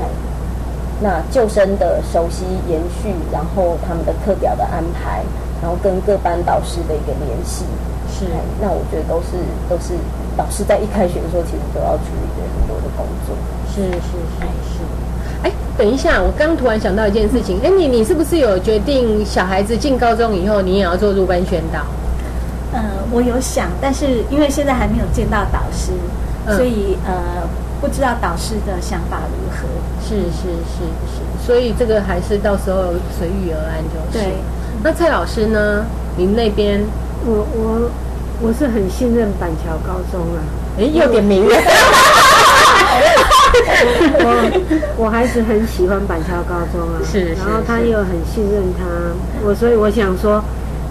[1.01, 5.23] 那救生的熟悉延续，然后他们的课表的安排，
[5.61, 7.65] 然后跟各班导师的一个联系，
[8.09, 8.25] 是。
[8.61, 9.35] 那我觉得都是
[9.69, 9.93] 都是
[10.37, 13.35] 导师在一开学的时候，其实都要处理的很多的工作。
[13.67, 14.79] 是是是是。
[15.43, 17.59] 哎，等一下，我刚突然想到一件事情。
[17.61, 21.81] 哎，你你是不是有决定小孩子进高中以后，你也要做入班宣导？
[22.73, 22.81] 嗯，
[23.11, 25.91] 我有想，但是因为现在还没有见到导师，
[26.55, 27.13] 所以呃。
[27.85, 29.67] 不知道导师的想法如何？
[30.01, 30.81] 是是是
[31.13, 34.25] 是，所以这个还是到时候随遇而安就是。
[34.25, 34.33] 对。
[34.83, 35.85] 那蔡老师呢？
[36.17, 36.81] 您那边？
[37.27, 37.91] 我我
[38.41, 40.41] 我是很信任板桥高中啊。
[40.79, 41.55] 哎，又点名了。
[44.17, 46.97] 我我孩子很喜欢板桥高中啊。
[47.05, 47.35] 是。
[47.35, 48.83] 然后他又很信任他，
[49.47, 50.43] 我所以我想说，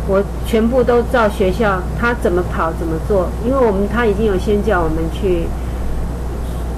[0.06, 5.48] 我全部都照学校他怎么跑怎么做，因为我们他已经有先叫我们去。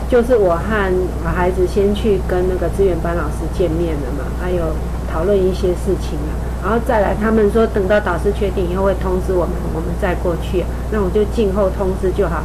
[0.09, 0.93] 就是我和
[1.25, 4.63] 我孩子先去跟那个资源班老师见面了嘛，还有
[5.11, 6.31] 讨论一些事情啊，
[6.63, 12.45] 然后再来他们说等到导师确定以后会通知我们，我们再过去，那我就静候通知就好。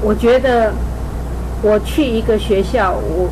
[0.00, 0.72] 我觉得
[1.60, 3.28] 我去一个学校，我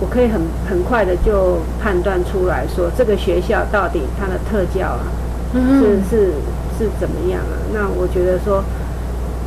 [0.00, 5.06] 我可以很很快的就判断出来说这个学校到底它的特教啊
[5.54, 6.32] 是是
[6.76, 7.54] 是怎么样啊？
[7.72, 8.64] 那我觉得说。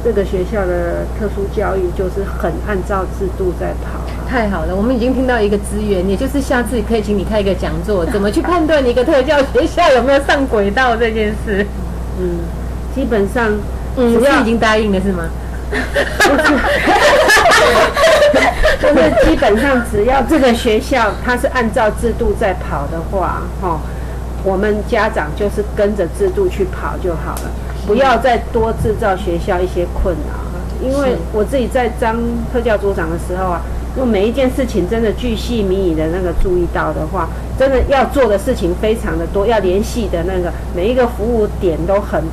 [0.04, 4.76] 这个学校的特殊教育就是很按照制度在跑，太好了！
[4.76, 11.66] 我们已经听到一个资源，也就是下次可以请你开一个讲座，怎么去判断一个特教学校有没有上轨道这件事。
[12.20, 12.40] 嗯，
[12.96, 13.52] 基本上，
[13.96, 15.24] 嗯，是已经答应了是吗？
[18.82, 18.96] 就是
[19.26, 23.80] 基本上只要这个学校它是按照制度在跑的话，哈，
[24.44, 27.52] 我们家长就是跟着制度去跑就好了。
[27.88, 32.16] 不要再多制造学校一些困扰，因为我自己在当
[32.54, 33.62] 特教组长的时候啊，
[33.96, 37.28] 如果每一件事情真的巨细靡遗的那个注意到的话，
[37.58, 42.24] 真的要做的事情非常的多，要联系的那个每一个服务点都很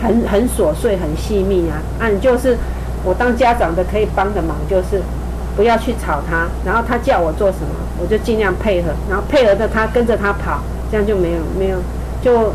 [0.00, 1.80] 很很琐碎、很细密啊。
[1.98, 2.56] 按就是
[3.02, 5.02] 我当家长的可以帮的忙，就是
[5.56, 11.78] 不要去吵他，然后他叫我做什么，我就尽量配合，然后配合着他跟着他跑，这样就没有没有
[12.22, 12.52] 就。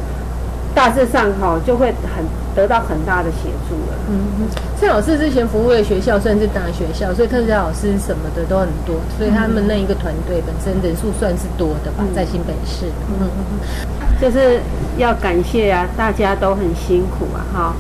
[0.77, 2.23] 大致上哈就会很
[2.55, 3.97] 得到很大的协助了。
[4.09, 4.47] 嗯，
[4.79, 12.85] 蔡老师之前服务的学校算是大学校，所以特教老师什么的都很多，所以他们那一个团队本身人数算是多的吧，在新北市。
[13.09, 14.59] 嗯嗯嗯，就是
[14.97, 17.73] 要感谢啊，大家都很辛苦啊，哈，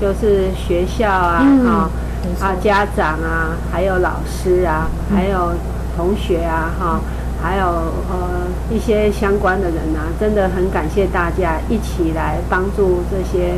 [0.00, 1.90] 就是学校啊，哈，
[2.44, 5.52] 啊家长啊，还有老师啊，还有
[5.96, 7.00] 同学啊，哈。
[7.42, 13.54] 还有呃一些相关的人呐，真的很感谢大家一起来帮助这些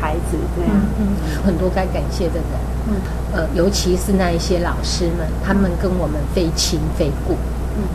[0.00, 2.44] 孩子，这样，嗯，很多该感谢的人，
[2.88, 2.94] 嗯，
[3.32, 7.34] 呃，尤其是那一些老师们，他们跟我们非亲非故，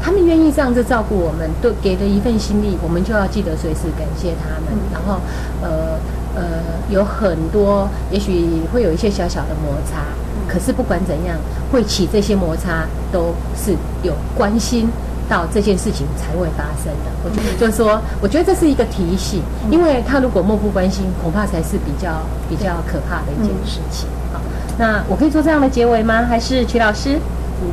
[0.02, 4.78] 他们愿意这样子照顾我们，都给了一份心力，我们就要记得随时感谢他们。
[4.92, 5.20] 然后，
[5.62, 5.98] 呃
[6.36, 6.44] 呃，
[6.90, 10.04] 有很多也许会有一些小小的摩擦，
[10.48, 11.38] 可是不管怎样，
[11.72, 13.72] 会起这些摩擦都是
[14.04, 14.90] 有关心。
[15.30, 24.08] 到这件事情才会发生的，我觉得就是说，我觉得这是一个提醒，因为他如果漠不关心，恐怕才是比较比较可怕的一件事情。
[24.34, 24.40] 好，
[24.78, 26.24] 那我可以做这样的结尾吗？
[26.28, 27.18] 还是曲老师？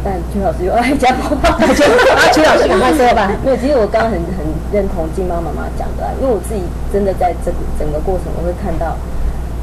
[0.04, 1.36] 但曲老师又爱讲话，
[2.32, 3.32] 曲老师赶快说吧。
[3.44, 8.96] 因为其实我刚刚很很认同金妈妈妈讲的，因为我自己真的在这整个过程，我会看到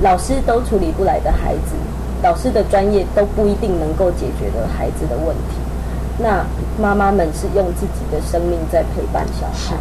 [0.01, 1.79] 老师都处理不来的孩子，
[2.21, 5.63] 老师的专业都不一定能够解决的孩子的问题。
[6.19, 6.43] 那
[6.81, 9.77] 妈妈们是用自己的生命在陪伴小孩，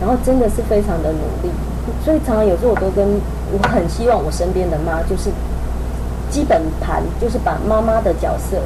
[0.00, 1.52] 然后真的是非常的努力，
[2.02, 3.06] 所以常常有时候我都跟
[3.52, 5.28] 我很希望我身边的妈就是
[6.30, 8.56] 基本盘，就是把妈妈的角色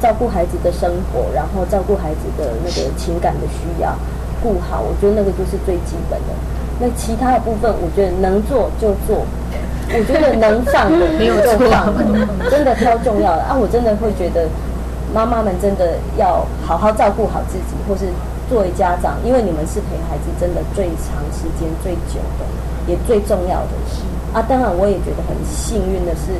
[0.00, 3.94] 照顾孩子的生活，然后照顾孩子的那个情感的需要
[4.42, 6.32] 顾好，我觉得那个就是最基本的。
[6.80, 9.26] 那其他的部分，我觉得能做就做，
[9.92, 11.92] 我觉得能放的没 有就放，
[12.48, 13.54] 真的挑重要的啊！
[13.54, 14.48] 我真的会觉得。
[15.12, 18.06] 妈妈们真的要好好照顾好自己，或是
[18.48, 22.46] 作为家长，因为你们是陪孩子真的最长时间、最久的，
[22.86, 24.02] 也最重要的是
[24.32, 24.42] 啊。
[24.48, 26.34] 当然，我也觉得很幸运的是，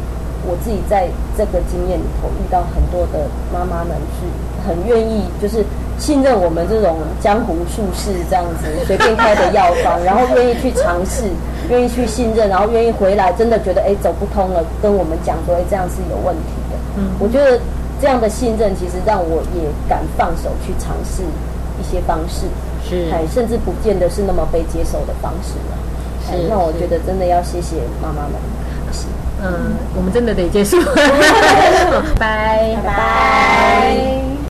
[0.47, 4.27] 我自己在这个经验里头遇到很多的妈妈们是
[4.67, 5.65] 很愿意，就是
[5.99, 11.25] 信任我们这种江湖术士这样子随便开的药方，然后愿意去尝试，
[11.69, 16.77] 愿意去信任，然后愿意回来，真的觉得哎走不通了，跟我们讲说哎这样是有问题的。
[16.99, 17.59] 嗯，我觉得。
[18.01, 21.23] 这样的信任，其实让我也敢放手去尝试
[21.79, 22.47] 一些方式，
[22.89, 25.77] 是，哎，甚至不见得是那么被接受的方式了。
[26.27, 28.41] 是，那我觉得真的要谢谢妈妈们。
[29.43, 30.77] 嗯，我们真的得结束。
[32.21, 34.30] 拜拜。